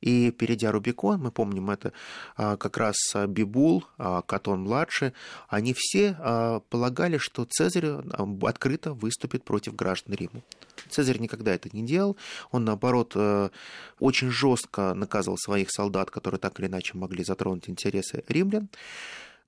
и 0.00 0.30
перейдя 0.30 0.70
Рубикон, 0.70 1.20
мы 1.20 1.30
помним 1.30 1.70
это 1.70 1.92
а, 2.36 2.56
как 2.56 2.76
раз 2.76 2.96
Бибул, 3.28 3.84
а, 3.96 4.20
Катон-младший, 4.20 5.12
они 5.48 5.72
все 5.74 6.16
а, 6.18 6.60
полагали, 6.68 7.16
что 7.16 7.46
Цезарь 7.46 7.86
открыто 8.42 8.92
выступит 8.92 9.44
против 9.44 9.74
граждан 9.74 10.14
Рима. 10.14 10.42
Цезарь 10.90 11.18
никогда 11.18 11.54
это 11.54 11.70
не 11.72 11.82
делал, 11.86 12.16
он, 12.50 12.64
наоборот, 12.64 13.16
очень 13.98 14.30
жестко 14.30 14.92
наказывал 14.94 15.38
своих 15.38 15.70
солдат, 15.70 16.10
которые 16.10 16.38
так 16.38 16.60
или 16.60 16.66
иначе 16.66 16.98
могли 16.98 17.24
затронуть 17.24 17.70
интересы 17.70 18.24
римлян. 18.28 18.68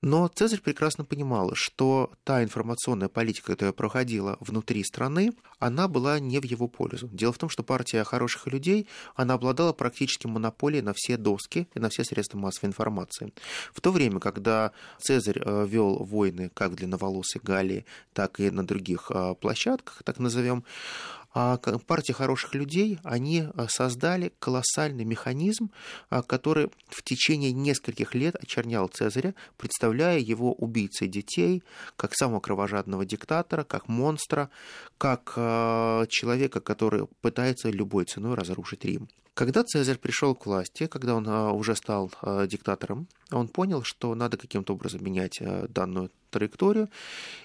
Но 0.01 0.27
Цезарь 0.27 0.61
прекрасно 0.61 1.05
понимал, 1.05 1.55
что 1.55 2.11
та 2.23 2.43
информационная 2.43 3.09
политика, 3.09 3.53
которая 3.53 3.73
проходила 3.73 4.37
внутри 4.39 4.83
страны, 4.83 5.31
она 5.57 5.87
была 5.87 6.19
не 6.19 6.39
в 6.39 6.45
его 6.45 6.67
пользу. 6.67 7.09
Дело 7.11 7.33
в 7.33 7.39
том, 7.39 7.49
что 7.49 7.63
партия 7.63 8.03
хороших 8.03 8.45
людей, 8.45 8.87
она 9.15 9.33
обладала 9.33 9.73
практически 9.73 10.27
монополией 10.27 10.83
на 10.83 10.93
все 10.93 11.17
доски 11.17 11.67
и 11.73 11.79
на 11.79 11.89
все 11.89 12.03
средства 12.03 12.37
массовой 12.37 12.69
информации. 12.69 13.33
В 13.73 13.81
то 13.81 13.91
время, 13.91 14.19
когда 14.19 14.71
Цезарь 14.99 15.41
э, 15.43 15.65
вел 15.67 16.03
войны 16.03 16.51
как 16.53 16.75
для 16.75 16.87
Новолосой 16.87 17.41
Галлии, 17.43 17.85
так 18.13 18.39
и 18.39 18.51
на 18.51 18.65
других 18.65 19.09
э, 19.09 19.33
площадках, 19.33 20.03
так 20.03 20.19
назовем, 20.19 20.63
партия 21.85 22.13
хороших 22.13 22.55
людей, 22.55 22.99
они 23.03 23.45
а, 23.53 23.67
создали 23.69 24.33
колоссальный 24.39 25.05
механизм, 25.05 25.71
а, 26.09 26.21
который 26.21 26.69
в 26.87 27.03
течение 27.03 27.51
нескольких 27.51 28.15
лет 28.15 28.35
очернял 28.35 28.87
Цезаря, 28.87 29.35
представляя 29.57 30.19
его 30.19 30.53
убийцей 30.53 31.07
детей, 31.07 31.63
как 31.95 32.15
самого 32.15 32.39
кровожадного 32.39 33.05
диктатора, 33.05 33.63
как 33.63 33.87
монстра, 33.87 34.49
как 34.97 35.33
человека, 36.09 36.59
который 36.59 37.07
пытается 37.21 37.69
любой 37.69 38.05
ценой 38.05 38.35
разрушить 38.35 38.85
Рим. 38.85 39.07
Когда 39.37 39.63
Цезарь 39.63 39.99
пришел 39.99 40.33
к 40.33 40.47
власти, 40.47 40.87
когда 40.87 41.13
он 41.13 41.27
уже 41.27 41.75
стал 41.75 42.11
диктатором, 42.47 43.07
он 43.31 43.47
понял, 43.47 43.83
что 43.83 44.15
надо 44.15 44.35
каким-то 44.35 44.73
образом 44.73 45.03
менять 45.03 45.39
данную 45.69 46.09
траекторию, 46.31 46.89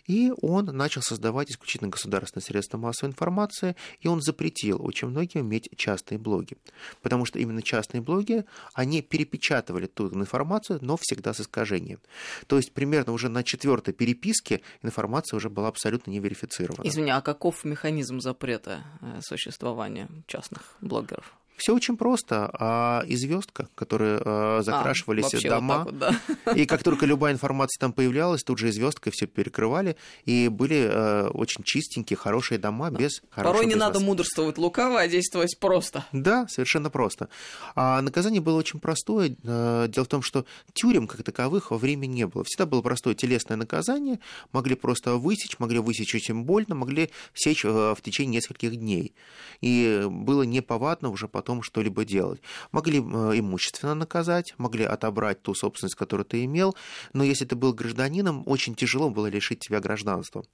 и 0.07 0.33
он 0.41 0.65
начал 0.65 1.03
создавать 1.03 1.51
исключительно 1.51 1.91
государственные 1.91 2.45
средства 2.45 2.79
массовой 2.79 3.11
информации, 3.11 3.77
и 4.01 4.09
он 4.09 4.23
запретил 4.23 4.83
очень 4.83 5.09
многим 5.09 5.43
иметь 5.43 5.69
частные 5.77 6.17
блоги, 6.19 6.57
потому 7.03 7.27
что 7.27 7.39
именно 7.39 7.61
частные 7.61 8.01
блоги, 8.01 8.47
они 8.73 9.03
перепечатывали 9.03 9.85
ту 9.85 10.09
информацию, 10.09 10.79
но 10.81 10.97
всегда 10.99 11.35
с 11.35 11.41
искажением. 11.41 12.01
То 12.47 12.57
есть 12.57 12.73
примерно 12.73 13.13
уже 13.13 13.29
на 13.29 13.45
четвертой 13.45 13.93
переписке 13.93 14.63
информация 14.81 15.37
уже 15.37 15.51
была 15.51 15.69
абсолютно 15.69 16.11
не 16.11 16.21
верифицирована. 16.21 16.89
Извини, 16.89 17.11
а 17.11 17.21
каков 17.21 17.65
механизм 17.65 18.19
запрета 18.21 18.83
э, 19.03 19.21
существования 19.21 20.09
частных 20.27 20.75
блогеров? 20.81 21.37
Все 21.57 21.75
очень 21.75 21.97
просто. 21.97 22.51
А 22.59 23.05
и 23.07 23.15
звездка, 23.17 23.69
которые 23.75 24.21
а, 24.25 24.63
закрашивались 24.63 25.33
а, 25.35 25.49
дома. 25.49 25.85
Вот 25.85 25.93
вот, 25.93 25.99
да. 25.99 26.53
И 26.55 26.67
как 26.67 26.83
только 26.83 27.07
любая 27.07 27.33
информация 27.33 27.79
там 27.79 27.93
появлялась, 27.93 28.43
тут 28.43 28.59
же 28.59 28.69
и 28.69 28.73
звездкой 28.73 29.13
все 29.13 29.27
перекрывали. 29.27 29.97
И 30.25 30.49
были 30.49 30.89
а, 30.91 31.29
очень 31.31 31.63
чистенькие, 31.65 32.17
хорошие 32.17 32.59
дома 32.59 32.91
да. 32.91 32.99
без 32.99 33.23
хорошего 33.31 33.53
Порой 33.53 33.67
не 33.67 33.75
бизнеса. 33.75 33.93
надо 33.93 34.01
мудрствовать 34.01 34.59
лукаво, 34.59 35.01
а 35.01 35.09
действовать 35.09 35.59
просто. 35.59 36.05
Да, 36.13 36.47
совершенно 36.49 36.91
просто. 36.91 37.29
А 37.75 38.01
наказание 38.03 38.41
было 38.41 38.59
очень 38.59 38.81
простое. 38.81 39.37
А, 39.45 39.89
дело 39.89 40.05
в 40.05 40.09
том, 40.09 40.23
что 40.23 40.45
тюрем 40.73 41.07
как 41.07 41.23
таковых 41.23 41.71
во 41.71 41.79
время 41.79 42.07
не 42.07 42.27
было. 42.27 42.45
Всегда 42.45 42.67
было 42.67 42.83
простое 42.83 43.15
телесное 43.15 43.57
наказание. 43.57 44.19
Могли 44.53 44.75
просто 44.75 45.17
высечь, 45.17 45.59
могли 45.59 45.79
высечь 45.79 46.15
очень 46.15 46.43
больно, 46.43 46.75
могли 46.75 47.11
сечь 47.35 47.65
в 47.65 47.97
течение 48.03 48.37
нескольких 48.37 48.77
дней. 48.77 49.15
И 49.61 50.07
было 50.09 50.43
неповадно 50.43 51.11
уже 51.11 51.29
потом 51.29 51.42
потом 51.43 51.63
что-либо 51.63 52.05
делать. 52.05 52.41
Могли 52.71 52.99
э, 52.99 53.03
имущественно 53.03 53.95
наказать, 53.95 54.55
могли 54.59 54.85
отобрать 54.85 55.43
ту 55.43 55.55
собственность, 55.55 55.97
которую 55.97 56.25
ты 56.25 56.45
имел, 56.45 56.77
но 57.13 57.25
если 57.25 57.45
ты 57.45 57.57
был 57.57 57.75
гражданином, 57.75 58.45
очень 58.47 58.77
тяжело 58.77 59.11
было 59.11 59.27
лишить 59.27 59.59
тебя 59.59 59.81
гражданства 59.81 60.45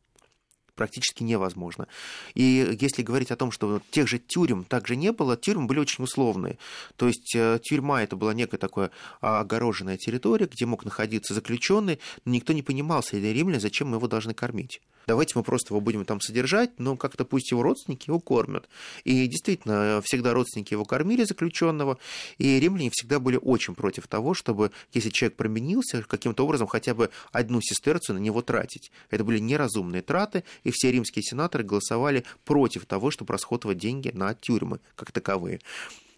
практически 0.75 1.25
невозможно. 1.25 1.89
И 2.35 2.77
если 2.81 3.03
говорить 3.03 3.33
о 3.33 3.37
том, 3.37 3.51
что 3.51 3.83
тех 3.91 4.07
же 4.07 4.21
тюрем 4.21 4.63
также 4.63 4.95
не 4.95 5.11
было, 5.11 5.37
тюрьмы 5.37 5.67
были 5.67 5.81
очень 5.81 6.05
условные. 6.05 6.57
То 6.95 7.09
есть 7.09 7.35
э, 7.35 7.59
тюрьма 7.61 8.05
это 8.05 8.15
была 8.15 8.33
некая 8.33 8.59
такая 8.59 8.93
огороженная 9.21 9.97
территория, 9.97 10.47
где 10.47 10.67
мог 10.67 10.85
находиться 10.85 11.35
заключенный, 11.35 11.99
но 12.25 12.33
никто 12.33 12.53
не 12.53 12.63
понимал 12.63 13.03
среди 13.03 13.33
римлян, 13.33 13.61
зачем 13.61 13.89
мы 13.89 13.97
его 13.97 14.07
должны 14.07 14.35
кормить 14.35 14.81
давайте 15.09 15.33
мы 15.37 15.43
просто 15.43 15.73
его 15.73 15.81
будем 15.81 16.05
там 16.05 16.21
содержать, 16.21 16.79
но 16.79 16.97
как-то 16.97 17.25
пусть 17.25 17.51
его 17.51 17.63
родственники 17.63 18.09
его 18.09 18.21
кормят. 18.21 18.69
И 19.05 19.27
действительно, 19.27 20.01
всегда 20.05 20.35
родственники 20.35 20.75
его 20.75 20.85
кормили 20.85 21.25
заключенного, 21.25 21.99
и 22.37 22.61
римляне 22.61 22.91
всегда 22.93 23.19
были 23.19 23.39
очень 23.41 23.75
против 23.75 24.07
того, 24.07 24.35
чтобы, 24.35 24.71
если 24.93 25.09
человек 25.09 25.37
променился, 25.37 26.03
каким-то 26.03 26.45
образом 26.45 26.69
хотя 26.69 26.95
бы 26.95 27.11
одну 27.33 27.61
сестерцию 27.61 28.17
на 28.17 28.21
него 28.21 28.43
тратить. 28.43 28.93
Это 29.11 29.25
были 29.25 29.39
неразумные 29.39 30.03
траты, 30.03 30.45
и 30.63 30.71
все 30.71 30.93
римские 30.93 31.23
сенаторы 31.23 31.65
голосовали 31.65 32.25
против 32.45 32.85
того, 32.85 33.11
чтобы 33.11 33.33
расходовать 33.33 33.79
деньги 33.79 34.11
на 34.15 34.35
тюрьмы 34.35 34.81
как 34.95 35.11
таковые. 35.11 35.61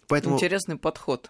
Поэтому... 0.07 0.35
Интересный 0.35 0.75
подход. 0.75 1.29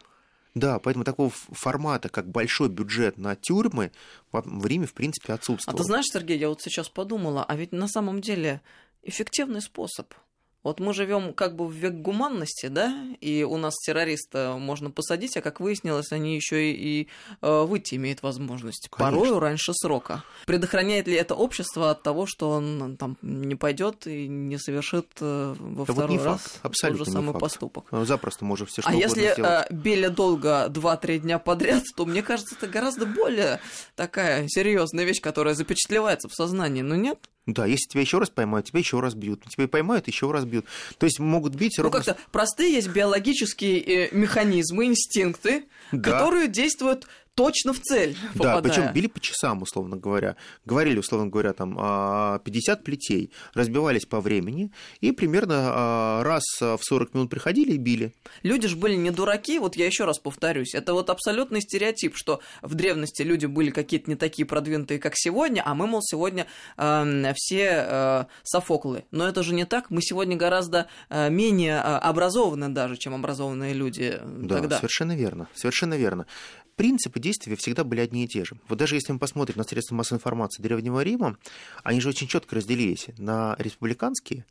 Да, 0.53 0.79
поэтому 0.79 1.05
такого 1.05 1.29
формата, 1.29 2.09
как 2.09 2.29
большой 2.29 2.69
бюджет 2.69 3.17
на 3.17 3.35
тюрьмы, 3.35 3.91
в 4.31 4.65
Риме, 4.65 4.85
в 4.85 4.93
принципе, 4.93 5.33
отсутствовал. 5.33 5.75
А 5.75 5.77
ты 5.77 5.83
знаешь, 5.83 6.05
Сергей, 6.11 6.37
я 6.37 6.49
вот 6.49 6.61
сейчас 6.61 6.89
подумала, 6.89 7.45
а 7.45 7.55
ведь 7.55 7.71
на 7.71 7.87
самом 7.87 8.21
деле 8.21 8.61
эффективный 9.03 9.61
способ– 9.61 10.13
вот 10.63 10.80
мы 10.80 10.93
живем 10.93 11.34
как 11.34 11.56
бы 11.56 11.67
в 11.67 11.71
век 11.74 11.93
гуманности, 11.93 12.67
да, 12.67 12.93
и 13.19 13.43
у 13.43 13.58
нас 13.58 13.76
террориста 13.86 14.56
можно 14.60 14.91
посадить, 14.91 15.36
а 15.38 15.41
как 15.41 15.60
выяснилось, 15.60 16.12
они 16.12 16.36
еще 16.36 16.71
и, 16.71 17.02
и 17.02 17.08
э, 17.41 17.63
выйти 17.63 17.95
имеют 17.95 18.21
возможность. 18.21 18.88
Конечно. 18.89 19.19
Порою 19.19 19.39
раньше 19.39 19.74
срока. 19.74 20.24
Предохраняет 20.45 21.08
ли 21.08 21.15
это 21.15 21.34
общество 21.36 21.89
от 21.89 22.04
того, 22.04 22.26
что 22.28 22.50
он 22.52 22.97
там 22.97 23.17
не 23.21 23.56
пойдет 23.56 24.06
и 24.06 24.28
не 24.28 24.58
совершит 24.58 25.08
э, 25.19 25.56
во 25.58 25.84
это 25.84 25.93
второй 25.93 26.17
вот 26.17 26.26
раз 26.26 26.41
факт. 26.41 26.60
Абсолютно 26.63 27.06
тот 27.06 27.08
же 27.08 27.13
самый 27.13 27.32
факт. 27.34 27.41
поступок? 27.41 27.86
Ну, 27.91 28.06
запросто 28.06 28.45
может 28.45 28.69
все 28.69 28.82
что 28.82 28.91
А 28.91 28.93
если 28.93 29.32
сделать. 29.34 29.67
э, 29.69 29.74
Беля 29.74 30.10
долго 30.10 30.67
2-3 30.69 31.19
дня 31.19 31.39
подряд, 31.39 31.84
то 31.95 32.06
мне 32.06 32.21
кажется, 32.21 32.56
это 32.56 32.67
гораздо 32.67 33.06
более 33.06 33.60
такая 33.95 34.47
серьезная 34.47 35.06
вещь, 35.06 35.21
которая 35.21 35.56
запечатлевается 35.56 36.30
в 36.30 36.34
сознании, 36.34 36.82
но 36.82 36.95
нет? 36.95 37.17
Да, 37.47 37.65
если 37.65 37.88
тебя 37.89 38.01
еще 38.01 38.19
раз 38.19 38.30
поймают, 38.30 38.67
тебя 38.67 38.80
еще 38.80 38.99
раз 38.99 39.15
бьют. 39.15 39.43
Тебя 39.49 39.67
поймают, 39.67 40.08
еще 40.08 40.30
раз 40.32 40.45
бьют. 40.45 40.65
То 40.99 41.06
есть 41.06 41.19
могут 41.19 41.56
бить 41.56 41.73
ну, 41.77 41.86
ровно... 41.86 41.97
как-то 41.97 42.17
простые 42.32 42.73
есть 42.73 42.89
биологические 42.89 43.80
э, 43.82 44.15
механизмы, 44.15 44.86
инстинкты, 44.86 45.65
да. 45.91 46.12
которые 46.12 46.47
действуют 46.47 47.08
точно 47.41 47.73
в 47.73 47.80
цель 47.80 48.15
попадая. 48.34 48.62
Да, 48.62 48.69
причем 48.69 48.93
били 48.93 49.08
по 49.08 49.19
часам, 49.19 49.62
условно 49.62 49.97
говоря. 49.97 50.36
Говорили, 50.65 50.99
условно 50.99 51.27
говоря, 51.27 51.54
там 51.54 51.71
50 51.73 52.80
а, 52.80 52.84
плетей, 52.84 53.32
разбивались 53.54 54.06
по 54.06 54.21
времени, 54.21 54.71
и 54.99 55.12
примерно 55.12 55.56
а, 55.58 56.23
раз 56.23 56.43
в 56.60 56.80
40 56.82 57.13
минут 57.13 57.30
приходили 57.30 57.73
и 57.73 57.77
били. 57.77 58.13
Люди 58.43 58.67
же 58.67 58.75
были 58.75 58.95
не 58.95 59.12
дураки, 59.12 59.60
вот 59.60 59.75
я 59.75 59.86
еще 59.86 60.06
раз 60.06 60.19
повторюсь, 60.19 60.75
это 60.75 60.93
вот 60.93 61.10
абсолютный 61.10 61.62
стереотип, 61.62 62.15
что 62.15 62.41
в 62.62 62.75
древности 62.75 63.23
люди 63.23 63.45
были 63.45 63.71
какие-то 63.71 64.10
не 64.10 64.15
такие 64.15 64.45
продвинутые, 64.45 64.99
как 64.99 65.13
сегодня, 65.15 65.63
а 65.65 65.73
мы, 65.73 65.88
мол, 65.88 66.01
сегодня 66.04 66.45
э, 66.77 67.34
все 67.36 67.86
э, 67.88 68.25
софоклы. 68.43 69.06
Но 69.12 69.27
это 69.27 69.43
же 69.43 69.54
не 69.54 69.65
так, 69.65 69.89
мы 69.89 70.01
сегодня 70.01 70.36
гораздо 70.36 70.88
э, 71.10 71.30
менее 71.30 71.75
э, 71.75 71.80
образованы 71.80 72.69
даже, 72.69 72.97
чем 72.97 73.15
образованные 73.15 73.73
люди 73.73 74.19
да, 74.23 74.58
тогда. 74.58 74.77
совершенно 74.77 75.15
верно, 75.15 75.47
совершенно 75.56 75.95
верно 75.95 76.27
принципы 76.75 77.19
действия 77.31 77.55
всегда 77.55 77.83
были 77.83 78.01
одни 78.01 78.25
и 78.25 78.27
те 78.27 78.43
же. 78.43 78.57
Вот 78.67 78.77
даже 78.77 78.95
если 78.95 79.13
мы 79.13 79.19
посмотрим 79.19 79.57
на 79.57 79.63
средства 79.63 79.95
массовой 79.95 80.17
информации 80.17 80.61
Древнего 80.61 81.01
Рима, 81.01 81.37
они 81.83 82.01
же 82.01 82.09
очень 82.09 82.27
четко 82.27 82.57
разделились 82.57 83.07
на 83.17 83.55
республиканские 83.57 84.45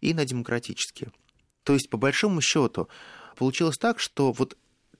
и 0.00 0.14
на 0.14 0.24
демократические. 0.24 1.10
То 1.64 1.74
есть, 1.74 1.90
по 1.90 1.98
большому 1.98 2.40
счету, 2.40 2.88
получилось 3.36 3.78
так, 3.78 3.98
что 3.98 4.32
вот 4.32 4.56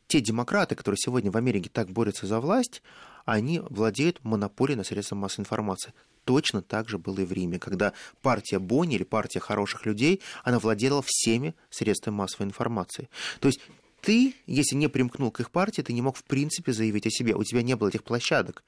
те 0.09 0.21
демократы, 0.21 0.75
которые 0.75 0.99
сегодня 0.99 1.31
в 1.31 1.37
Америке 1.37 1.71
так 1.73 1.89
борются 1.91 2.27
за 2.27 2.41
власть, 2.41 2.83
они 3.25 3.61
владеют 3.61 4.19
монополией 4.25 4.77
на 4.77 4.83
средства 4.83 5.15
массовой 5.15 5.43
информации. 5.43 5.95
Точно 6.25 6.63
так 6.63 6.89
же 6.89 6.99
было 6.99 7.21
и 7.21 7.25
в 7.25 7.33
Риме, 7.33 7.61
когда 7.61 7.93
партия 8.21 8.59
Бонни 8.59 8.97
или 8.97 9.05
партия 9.05 9.39
хороших 9.41 9.87
людей, 9.87 10.21
она 10.43 10.59
владела 10.59 11.03
всеми 11.07 11.55
средствами 11.71 12.17
массовой 12.17 12.47
информации. 12.47 13.09
То 13.39 13.47
есть 13.47 13.61
ты, 14.01 14.35
если 14.47 14.77
не 14.77 14.89
примкнул 14.89 15.31
к 15.31 15.41
их 15.41 15.51
партии, 15.51 15.83
ты 15.83 15.93
не 15.93 16.03
мог 16.03 16.17
в 16.17 16.25
принципе 16.25 16.73
заявить 16.73 17.07
о 17.07 17.11
себе. 17.11 17.35
У 17.35 17.45
тебя 17.45 17.63
не 17.63 17.77
было 17.77 17.89
этих 17.89 18.05
площадок. 18.05 18.65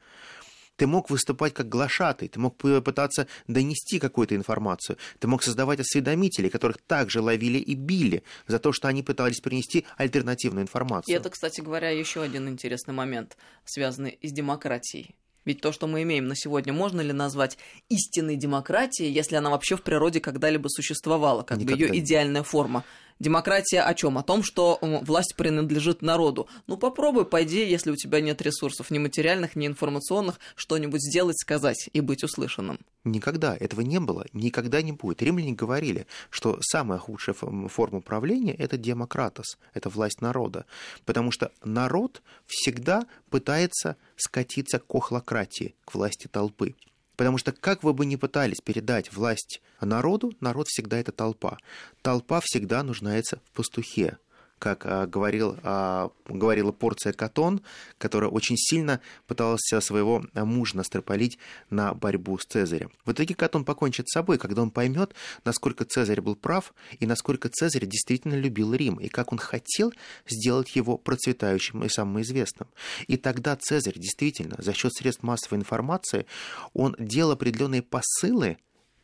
Ты 0.77 0.87
мог 0.87 1.11
выступать 1.11 1.53
как 1.53 1.69
глашатый, 1.69 2.29
ты 2.29 2.41
мог 2.41 2.57
пытаться 2.57 3.27
донести 3.47 3.99
какую-то 3.99 4.35
информацию, 4.35 4.97
ты 5.19 5.29
мог 5.29 5.43
создавать 5.43 5.81
осведомителей, 5.81 6.49
которых 6.49 6.79
также 6.79 7.21
ловили 7.21 7.59
и 7.59 7.75
били 7.75 8.23
за 8.47 8.59
то, 8.59 8.73
что 8.73 8.89
они 8.89 9.03
пытались 9.03 9.41
принести 9.41 9.85
альтернативную 9.99 10.63
информацию. 10.63 11.15
И 11.15 11.17
это, 11.17 11.29
кстати 11.29 11.61
говоря, 11.61 11.91
еще 11.91 12.23
один 12.23 12.49
интересный 12.49 12.95
момент, 12.95 13.37
связанный 13.65 14.19
с 14.23 14.33
демократией. 14.33 15.15
Ведь 15.45 15.61
то, 15.61 15.73
что 15.73 15.87
мы 15.87 16.03
имеем 16.03 16.29
на 16.29 16.37
сегодня, 16.37 16.73
можно 16.73 17.01
ли 17.01 17.13
назвать 17.13 17.59
истинной 17.89 18.37
демократией, 18.37 19.11
если 19.11 19.37
она 19.37 19.51
вообще 19.51 19.77
в 19.77 19.83
природе 19.83 20.21
когда-либо 20.21 20.69
существовала, 20.69 21.43
как 21.43 21.59
Никогда. 21.59 21.77
бы 21.77 21.95
ее 21.95 21.99
идеальная 22.01 22.45
форма? 22.45 22.85
Демократия 23.19 23.81
о 23.83 23.95
чем? 23.95 24.19
О 24.19 24.23
том, 24.23 24.43
что 24.43 24.79
власть 24.81 25.35
принадлежит 25.37 26.03
народу. 26.03 26.49
Ну 26.67 26.77
попробуй, 26.77 27.25
пойди, 27.25 27.69
если 27.69 27.91
у 27.91 27.97
тебя 27.97 28.21
нет 28.21 28.43
ресурсов 28.43 28.91
ни 28.91 28.99
материальных, 28.99 29.57
ни 29.57 29.67
информационных, 29.67 30.39
что-нибудь 30.57 31.03
сделать, 31.03 31.39
сказать 31.39 31.89
и 31.93 32.01
быть 32.01 32.25
услышанным. 32.25 32.79
Никогда 33.05 33.57
этого 33.57 33.81
не 33.81 33.99
было, 33.99 34.27
никогда 34.33 34.81
не 34.81 34.93
будет. 34.93 35.23
Римляне 35.23 35.53
говорили, 35.53 36.07
что 36.31 36.59
самая 36.61 36.99
худшая 36.99 37.35
форма 37.35 37.99
управления– 37.99 38.55
это 38.59 38.77
демократос, 38.77 39.59
это 39.75 39.89
власть 39.89 40.21
народа. 40.21 40.67
Потому 41.05 41.33
что 41.33 41.51
народ 41.65 42.23
всегда 42.47 43.07
пытается 43.29 43.97
скатиться 44.17 44.79
к 44.79 44.95
охлократии, 44.95 45.75
к 45.85 45.95
власти 45.95 46.29
толпы. 46.29 46.75
Потому 47.17 47.39
что 47.39 47.53
как 47.53 47.83
вы 47.83 47.93
бы 47.93 48.07
ни 48.07 48.17
пытались 48.17 48.61
передать 48.61 49.13
власть 49.13 49.61
народу, 49.81 50.33
народ 50.41 50.69
всегда 50.69 50.99
это 50.99 51.13
толпа. 51.13 51.59
Толпа 52.03 52.41
всегда 52.43 52.83
нуждается 52.83 53.41
в 53.45 53.57
пастухе 53.57 54.19
как 54.63 54.87
а, 54.87 55.09
говорил, 55.09 55.57
а, 55.65 56.13
говорила 56.29 56.71
порция 56.71 57.13
Катон, 57.13 57.63
которая 57.99 58.31
очень 58.31 58.57
сильно 58.57 59.01
пыталась 59.27 59.61
своего 59.81 60.25
мужа 60.35 60.77
настропалить 60.77 61.37
на 61.69 61.95
борьбу 61.95 62.39
с 62.39 62.45
Цезарем. 62.45 62.93
В 63.05 63.11
итоге 63.11 63.35
Катон 63.35 63.65
покончит 63.65 64.09
с 64.09 64.13
собой, 64.13 64.39
когда 64.39 64.63
он 64.63 64.71
поймет, 64.71 65.15
насколько 65.45 65.85
Цезарь 65.85 66.21
был 66.21 66.37
прав 66.37 66.75
и 67.01 67.07
насколько 67.07 67.49
Цезарь 67.49 67.87
действительно 67.87 68.35
любил 68.35 68.73
Рим, 68.73 69.01
и 69.01 69.09
как 69.09 69.33
он 69.33 69.39
хотел 69.39 69.93
сделать 70.29 70.77
его 70.77 70.97
процветающим 70.97 71.83
и 71.83 71.89
самым 71.89 72.23
известным. 72.23 72.69
И 73.09 73.17
тогда 73.17 73.57
Цезарь 73.57 73.99
действительно 73.99 74.55
за 74.59 74.75
счет 74.75 74.93
средств 74.95 75.25
массовой 75.25 75.59
информации 75.59 76.25
он 76.73 76.95
делал 77.01 77.33
определенные 77.33 77.83
посылы 77.83 78.59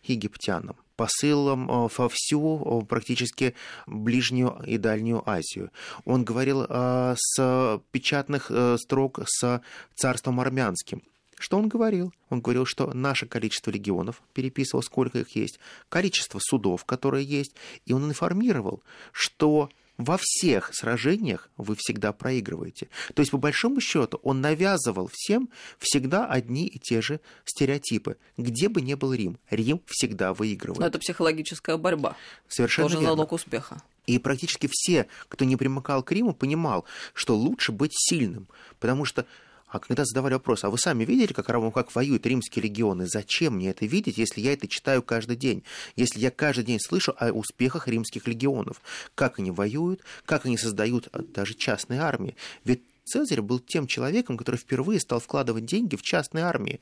египтянам 0.04 0.76
посылом 0.98 1.70
э, 1.70 1.88
во 1.96 2.08
всю 2.08 2.84
практически 2.88 3.54
ближнюю 3.86 4.60
и 4.66 4.76
дальнюю 4.78 5.22
Азию. 5.24 5.70
Он 6.04 6.24
говорил 6.24 6.66
э, 6.68 7.14
с 7.16 7.80
печатных 7.92 8.50
э, 8.50 8.76
строк 8.78 9.20
с 9.24 9.62
царством 9.94 10.40
армянским. 10.40 11.02
Что 11.38 11.56
он 11.56 11.68
говорил? 11.68 12.12
Он 12.30 12.40
говорил, 12.40 12.66
что 12.66 12.92
наше 12.92 13.26
количество 13.26 13.70
легионов, 13.70 14.20
переписывал, 14.34 14.82
сколько 14.82 15.20
их 15.20 15.36
есть, 15.36 15.60
количество 15.88 16.40
судов, 16.42 16.84
которые 16.84 17.24
есть, 17.24 17.54
и 17.86 17.92
он 17.92 18.08
информировал, 18.08 18.82
что 19.12 19.70
во 19.98 20.16
всех 20.20 20.70
сражениях 20.72 21.50
вы 21.56 21.74
всегда 21.76 22.12
проигрываете. 22.12 22.88
То 23.14 23.20
есть, 23.20 23.32
по 23.32 23.36
большому 23.36 23.80
счету, 23.80 24.20
он 24.22 24.40
навязывал 24.40 25.10
всем 25.12 25.50
всегда 25.78 26.26
одни 26.26 26.66
и 26.66 26.78
те 26.78 27.02
же 27.02 27.20
стереотипы. 27.44 28.16
Где 28.36 28.68
бы 28.68 28.80
ни 28.80 28.94
был 28.94 29.12
Рим, 29.12 29.38
Рим 29.50 29.82
всегда 29.86 30.32
выигрывает. 30.32 30.80
Но 30.80 30.86
это 30.86 30.98
психологическая 30.98 31.76
борьба. 31.76 32.16
Совершенно 32.46 32.88
Тоже 32.88 33.00
верно. 33.00 33.16
залог 33.16 33.32
успеха. 33.32 33.82
И 34.06 34.18
практически 34.18 34.70
все, 34.70 35.06
кто 35.28 35.44
не 35.44 35.56
примыкал 35.56 36.02
к 36.02 36.12
Риму, 36.12 36.32
понимал, 36.32 36.86
что 37.12 37.36
лучше 37.36 37.72
быть 37.72 37.92
сильным, 37.94 38.48
потому 38.78 39.04
что 39.04 39.26
а 39.68 39.78
когда 39.78 40.04
задавали 40.04 40.34
вопрос, 40.34 40.64
а 40.64 40.70
вы 40.70 40.78
сами 40.78 41.04
видели, 41.04 41.32
как, 41.32 41.46
как 41.46 41.94
воюют 41.94 42.26
римские 42.26 42.62
легионы? 42.62 43.06
Зачем 43.06 43.56
мне 43.56 43.70
это 43.70 43.86
видеть, 43.86 44.18
если 44.18 44.40
я 44.40 44.52
это 44.52 44.66
читаю 44.66 45.02
каждый 45.02 45.36
день? 45.36 45.62
Если 45.96 46.20
я 46.20 46.30
каждый 46.30 46.64
день 46.64 46.80
слышу 46.80 47.14
о 47.18 47.30
успехах 47.32 47.88
римских 47.88 48.26
легионов? 48.26 48.80
Как 49.14 49.38
они 49.38 49.50
воюют, 49.50 50.00
как 50.24 50.46
они 50.46 50.56
создают 50.56 51.08
а, 51.12 51.22
даже 51.22 51.54
частные 51.54 52.00
армии? 52.00 52.36
Ведь 52.64 52.82
Цезарь 53.04 53.40
был 53.40 53.58
тем 53.58 53.86
человеком, 53.86 54.36
который 54.36 54.56
впервые 54.56 55.00
стал 55.00 55.18
вкладывать 55.18 55.64
деньги 55.64 55.96
в 55.96 56.02
частные 56.02 56.44
армии 56.44 56.80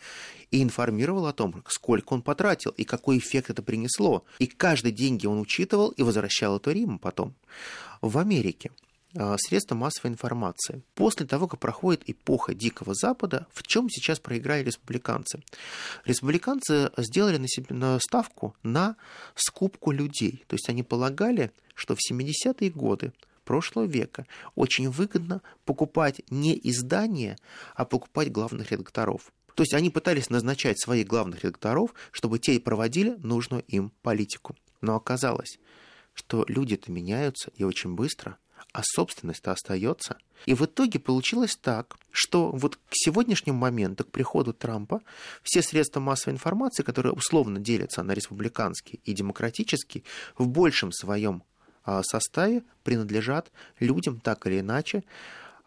и 0.51 0.61
информировал 0.61 1.27
о 1.27 1.33
том, 1.33 1.63
сколько 1.69 2.15
он 2.15 2.23
потратил 2.23 2.73
и 2.73 2.85
какой 2.85 3.19
эффект 3.19 3.51
это 3.51 3.63
принесло. 3.63 4.25
И 4.41 4.47
каждый 4.47 4.91
деньги 4.91 5.27
он 5.27 5.39
учитывал 5.39 5.91
и 5.91 6.03
возвращал 6.03 6.57
это 6.57 6.73
Риму 6.73 6.99
потом. 6.99 7.35
В 8.01 8.19
Америке 8.19 8.73
средства 9.39 9.75
массовой 9.75 10.11
информации. 10.11 10.83
После 10.95 11.27
того, 11.27 11.49
как 11.49 11.61
проходит 11.61 12.03
эпоха 12.07 12.55
Дикого 12.55 12.95
Запада, 12.95 13.47
в 13.53 13.63
чем 13.63 13.89
сейчас 13.89 14.19
проиграли 14.19 14.65
республиканцы? 14.65 15.43
Республиканцы 16.05 16.91
сделали 16.97 17.39
на 17.39 17.49
себе 17.49 17.75
на 17.75 17.99
ставку 17.99 18.55
на 18.63 18.97
скупку 19.35 19.91
людей. 19.91 20.45
То 20.47 20.55
есть 20.55 20.69
они 20.69 20.83
полагали, 20.83 21.53
что 21.75 21.95
в 21.95 21.99
70-е 22.11 22.71
годы 22.71 23.13
прошлого 23.45 23.87
века 23.87 24.27
очень 24.55 24.91
выгодно 24.91 25.41
покупать 25.65 26.21
не 26.31 26.59
издания, 26.65 27.39
а 27.75 27.85
покупать 27.85 28.33
главных 28.33 28.71
редакторов. 28.73 29.33
То 29.55 29.63
есть 29.63 29.73
они 29.73 29.89
пытались 29.89 30.29
назначать 30.29 30.79
своих 30.79 31.07
главных 31.07 31.45
редакторов, 31.45 31.95
чтобы 32.13 32.39
те 32.39 32.61
проводили 32.61 33.17
нужную 33.23 33.63
им 33.69 33.91
политику. 34.03 34.55
Но 34.83 34.97
оказалось, 34.97 35.59
что 36.13 36.45
люди-то 36.49 36.93
меняются 36.93 37.51
и 37.57 37.65
очень 37.65 37.95
быстро– 37.95 38.37
а 38.77 38.83
собственность-то 38.85 39.53
остается. 39.53 40.19
И 40.45 40.53
в 40.53 40.67
итоге 40.67 40.99
получилось 40.99 41.57
так, 41.57 41.97
что 42.11 42.51
вот 42.51 42.77
к 42.77 42.81
сегодняшнему 42.93 43.57
моменту, 43.59 44.05
к 44.05 44.11
приходу 44.11 44.53
Трампа, 44.53 45.01
все 45.43 45.63
средства 45.63 46.01
массовой 46.01 46.35
информации, 46.35 46.83
которые 46.83 47.15
условно 47.15 47.59
делятся 47.59 48.03
на 48.03 48.13
республиканские 48.13 49.01
и 49.03 49.15
демократические, 49.15 50.05
в 50.37 50.47
большем 50.47 50.93
своем 50.93 51.43
а, 51.85 52.03
составе 52.03 52.65
принадлежат 52.85 53.51
людям, 53.81 54.21
так 54.21 54.47
или 54.47 54.61
иначе, 54.61 55.05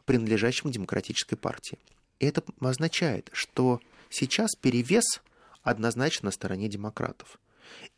принадлежащим 0.06 0.70
к 0.70 0.74
демократической 0.74 1.36
партии. 1.36 1.80
И 2.20 2.28
это 2.28 2.44
означает, 2.60 3.32
что 3.34 3.80
сейчас 4.12 4.52
перевес 4.54 5.20
однозначно 5.64 6.28
на 6.28 6.32
стороне 6.32 6.68
демократов. 6.68 7.40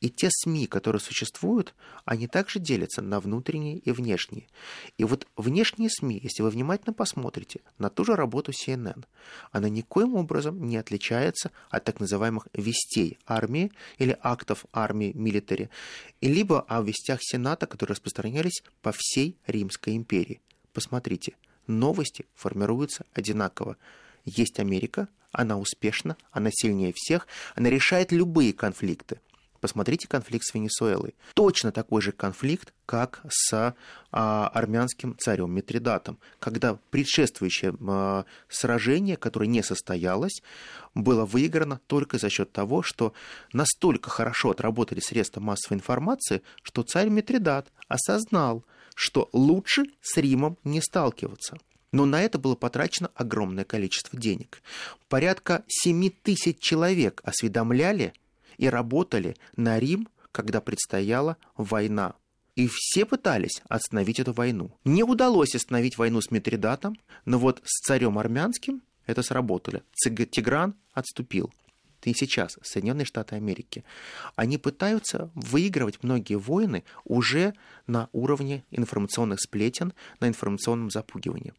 И 0.02 0.10
те 0.10 0.30
СМИ, 0.32 0.66
которые 0.66 1.00
существуют, 1.00 1.76
они 2.06 2.28
также 2.28 2.60
делятся 2.60 3.02
на 3.02 3.20
внутренние 3.20 3.78
и 3.78 3.92
внешние. 3.92 4.48
И 4.98 5.04
вот 5.04 5.28
внешние 5.38 5.90
СМИ, 5.90 6.20
если 6.22 6.42
вы 6.42 6.50
внимательно 6.50 6.94
посмотрите 6.94 7.62
на 7.78 7.90
ту 7.90 8.04
же 8.04 8.16
работу 8.16 8.52
CNN, 8.52 9.06
она 9.52 9.70
никоим 9.70 10.16
образом 10.16 10.66
не 10.66 10.78
отличается 10.78 11.52
от 11.70 11.84
так 11.84 12.00
называемых 12.00 12.48
вестей 12.54 13.20
армии 13.28 13.72
или 13.98 14.18
актов 14.22 14.66
армии 14.74 15.12
милитари, 15.14 15.70
либо 16.20 16.62
о 16.62 16.82
вестях 16.82 17.20
Сената, 17.22 17.68
которые 17.68 17.94
распространялись 17.94 18.64
по 18.82 18.92
всей 18.92 19.38
Римской 19.46 19.96
империи. 19.96 20.42
Посмотрите, 20.74 21.36
новости 21.68 22.26
формируются 22.34 23.06
одинаково. 23.14 23.78
Есть 24.26 24.60
Америка, 24.60 25.08
она 25.32 25.58
успешна, 25.58 26.18
она 26.32 26.50
сильнее 26.52 26.94
всех, 26.96 27.28
она 27.56 27.70
решает 27.70 28.12
любые 28.12 28.54
конфликты– 28.54 29.20
Посмотрите 29.62 30.08
конфликт 30.08 30.43
с 30.43 30.56
Венесуэлой. 30.56 31.13
Точно 31.36 31.71
такой 31.71 32.02
же 32.02 32.12
конфликт, 32.12 32.74
как 32.88 33.21
с 33.30 33.76
а, 34.12 34.47
армянским 34.47 35.15
царем 35.19 35.52
Митридатом, 35.52 36.17
когда 36.39 36.80
предшествующее 36.89 37.76
а, 37.88 38.26
сражение, 38.50 39.17
которое 39.17 39.45
не 39.45 39.62
состоялось, 39.62 40.41
было 40.95 41.26
выиграно 41.26 41.80
только 41.86 42.17
за 42.17 42.32
счет 42.32 42.52
того, 42.52 42.82
что 42.82 43.13
настолько 43.54 44.10
хорошо 44.10 44.50
отработали 44.50 45.00
средства 45.00 45.41
массовой 45.41 45.78
информации, 45.78 46.41
что 46.63 46.82
царь 46.82 47.10
Митридат 47.10 47.71
осознал, 47.88 48.65
что 48.95 49.30
лучше 49.32 49.84
с 50.02 50.17
Римом 50.17 50.58
не 50.63 50.82
сталкиваться. 50.82 51.58
Но 51.91 52.06
на 52.06 52.19
это 52.24 52.39
было 52.39 52.56
потрачено 52.56 53.12
огромное 53.13 53.65
количество 53.65 54.17
денег. 54.17 54.63
Порядка 55.08 55.63
7 55.67 56.10
тысяч 56.24 56.58
человек 56.60 57.21
осведомляли 57.24 58.13
и 58.58 58.68
работали 58.70 59.36
на 59.56 59.80
Рим, 59.80 60.08
когда 60.32 60.62
предстояла 60.62 61.38
война. 61.58 62.16
И 62.56 62.70
все 62.72 63.06
пытались 63.06 63.62
остановить 63.70 64.20
эту 64.20 64.34
войну. 64.34 64.72
Не 64.84 65.04
удалось 65.04 65.56
остановить 65.56 65.97
войну 65.97 66.22
с 66.22 66.32
Митридатом, 66.32 66.97
но 67.26 67.39
вот 67.39 67.62
с 67.64 67.82
царем 67.86 68.20
армянским 68.20 68.82
это 69.06 69.24
сработали. 69.24 69.84
Тигран 69.95 70.76
отступил 70.93 71.52
и 72.10 72.14
сейчас 72.14 72.58
Соединенные 72.64 73.06
Штаты 73.06 73.36
Америки, 73.36 73.84
они 74.36 74.58
пытаются 74.58 75.30
выигрывать 75.36 76.04
многие 76.04 76.36
войны 76.36 76.84
уже 77.04 77.54
на 77.88 78.10
уровне 78.12 78.64
информационных 78.72 79.39
сплетен, 79.41 79.93
на 80.20 80.28
информационном 80.28 80.89
запугивании. 80.89 81.54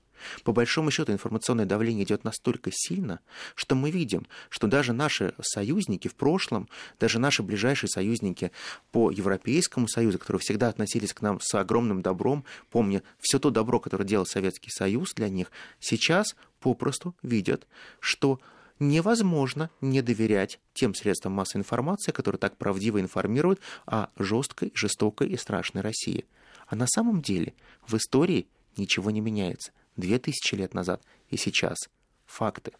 По 0.45 0.53
большому 0.53 0.91
счету 0.91 1.13
информационное 1.13 1.67
давление 1.67 2.05
идет 2.05 2.25
настолько 2.25 2.71
сильно, 2.73 3.21
что 3.55 3.75
мы 3.75 3.91
видим, 3.91 4.27
что 4.49 4.67
даже 4.67 4.93
наши 4.93 5.35
союзники 5.41 6.09
в 6.09 6.15
прошлом, 6.15 6.69
даже 6.99 7.19
наши 7.19 7.43
ближайшие 7.43 7.91
союзники 7.91 8.53
по 8.91 9.11
Европейскому 9.11 9.89
Союзу, 9.89 10.19
которые 10.19 10.41
всегда 10.41 10.69
относились 10.69 11.13
к 11.13 11.23
нам 11.23 11.41
с 11.41 11.55
огромным 11.55 12.03
добром, 12.03 12.45
помня 12.71 13.03
все 13.21 13.39
то 13.39 13.51
добро, 13.51 13.81
которое 13.81 14.05
делал 14.05 14.27
Советский 14.27 14.71
Союз 14.71 15.15
для 15.15 15.29
них, 15.29 15.51
сейчас 15.81 16.37
попросту 16.61 17.15
видят, 17.23 17.67
что 18.01 18.41
невозможно 18.79 19.71
не 19.81 20.03
доверять 20.03 20.61
тем 20.75 20.95
средствам 20.95 21.33
массовой 21.33 21.61
информации, 21.61 22.13
которые 22.13 22.39
так 22.39 22.57
правдиво 22.57 23.01
информируют 23.01 23.61
о 23.87 24.09
жесткой, 24.17 24.73
жестокой 24.75 25.29
и 25.29 25.37
страшной 25.37 25.83
России. 25.83 26.27
А 26.67 26.77
на 26.77 26.87
самом 26.87 27.23
деле 27.23 27.55
в 27.87 27.95
истории 27.95 28.47
ничего 28.77 29.11
не 29.11 29.21
меняется. 29.21 29.73
Две 29.97 30.19
тысячи 30.19 30.55
лет 30.55 30.75
назад 30.75 31.03
и 31.29 31.37
сейчас. 31.37 31.79
Факты. 32.27 32.73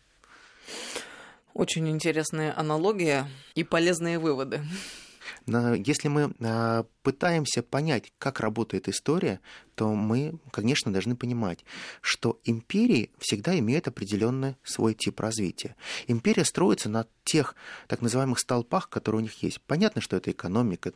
Очень 1.55 1.89
интересные 1.89 2.53
аналогии 2.53 3.25
и 3.55 3.65
полезные 3.65 4.19
выводы. 4.19 4.63
Если 5.47 6.09
мы 6.09 6.35
а, 6.41 6.85
пытаемся 7.03 7.63
понять, 7.63 8.13
как 8.19 8.41
работает 8.41 8.89
история, 8.89 9.41
то 9.75 9.93
мы, 9.93 10.35
конечно, 10.51 10.93
должны 10.93 11.17
понимать, 11.17 11.65
что 12.01 12.41
империи 12.45 13.11
всегда 13.19 13.59
имеют 13.59 13.89
определенный 13.89 14.57
свой 14.63 14.95
тип 14.95 15.21
развития. 15.21 15.75
Империя 16.07 16.45
строится 16.45 16.89
на 16.89 17.07
тех 17.25 17.55
так 17.89 18.03
называемых 18.03 18.39
столпах, 18.39 18.89
которые 18.89 19.21
у 19.21 19.23
них 19.23 19.43
есть. 19.43 19.61
Понятно, 19.63 20.01
что 20.01 20.17
это 20.17 20.31
экономика, 20.31 20.93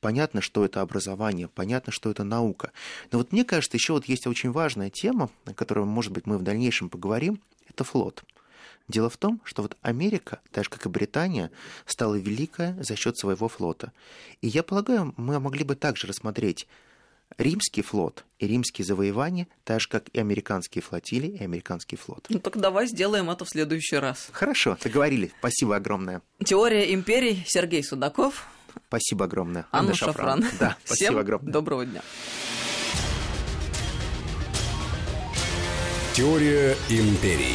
понятно, 0.00 0.40
что 0.40 0.64
это 0.64 0.80
образование, 0.80 1.48
понятно, 1.48 1.92
что 1.92 2.10
это 2.10 2.24
наука. 2.24 2.72
Но 3.10 3.18
вот 3.18 3.32
мне 3.32 3.44
кажется, 3.44 3.76
еще 3.76 3.94
вот 3.94 4.06
есть 4.06 4.26
очень 4.26 4.50
важная 4.50 4.90
тема, 4.90 5.30
о 5.44 5.54
которой, 5.54 5.84
может 5.84 6.12
быть, 6.12 6.26
мы 6.26 6.38
в 6.38 6.42
дальнейшем 6.42 6.88
поговорим, 6.88 7.40
это 7.68 7.84
флот. 7.84 8.24
Дело 8.88 9.10
в 9.10 9.18
том, 9.18 9.40
что 9.44 9.62
вот 9.62 9.76
Америка, 9.82 10.40
так 10.50 10.64
же 10.64 10.70
как 10.70 10.86
и 10.86 10.88
Британия, 10.88 11.50
стала 11.84 12.14
великая 12.14 12.82
за 12.82 12.96
счет 12.96 13.18
своего 13.18 13.48
флота. 13.48 13.92
И 14.40 14.48
я 14.48 14.62
полагаю, 14.62 15.12
мы 15.18 15.38
могли 15.38 15.62
бы 15.62 15.76
также 15.76 16.06
рассмотреть 16.06 16.66
римский 17.36 17.82
флот 17.82 18.24
и 18.38 18.46
римские 18.46 18.86
завоевания, 18.86 19.46
так 19.64 19.80
же, 19.80 19.88
как 19.88 20.08
и 20.14 20.18
американские 20.18 20.80
флотилии 20.80 21.36
и 21.38 21.44
американский 21.44 21.96
флот. 21.96 22.24
Ну 22.30 22.38
так 22.38 22.56
давай 22.58 22.86
сделаем 22.86 23.28
это 23.28 23.44
в 23.44 23.50
следующий 23.50 23.96
раз. 23.96 24.28
Хорошо, 24.32 24.78
договорились. 24.82 25.32
Спасибо 25.38 25.76
огромное. 25.76 26.22
Теория 26.42 26.94
империй 26.94 27.44
Сергей 27.46 27.84
Судаков. 27.84 28.46
Спасибо 28.88 29.24
огромное. 29.26 29.66
Анна, 29.72 29.88
Анна 29.88 29.94
Шафран. 29.94 30.42
Шафран. 30.42 30.58
Да, 30.60 30.76
спасибо 30.84 31.10
Всем 31.10 31.18
огромное. 31.18 31.52
доброго 31.52 31.84
дня. 31.86 32.02
Теория 36.14 36.76
империй. 36.88 37.54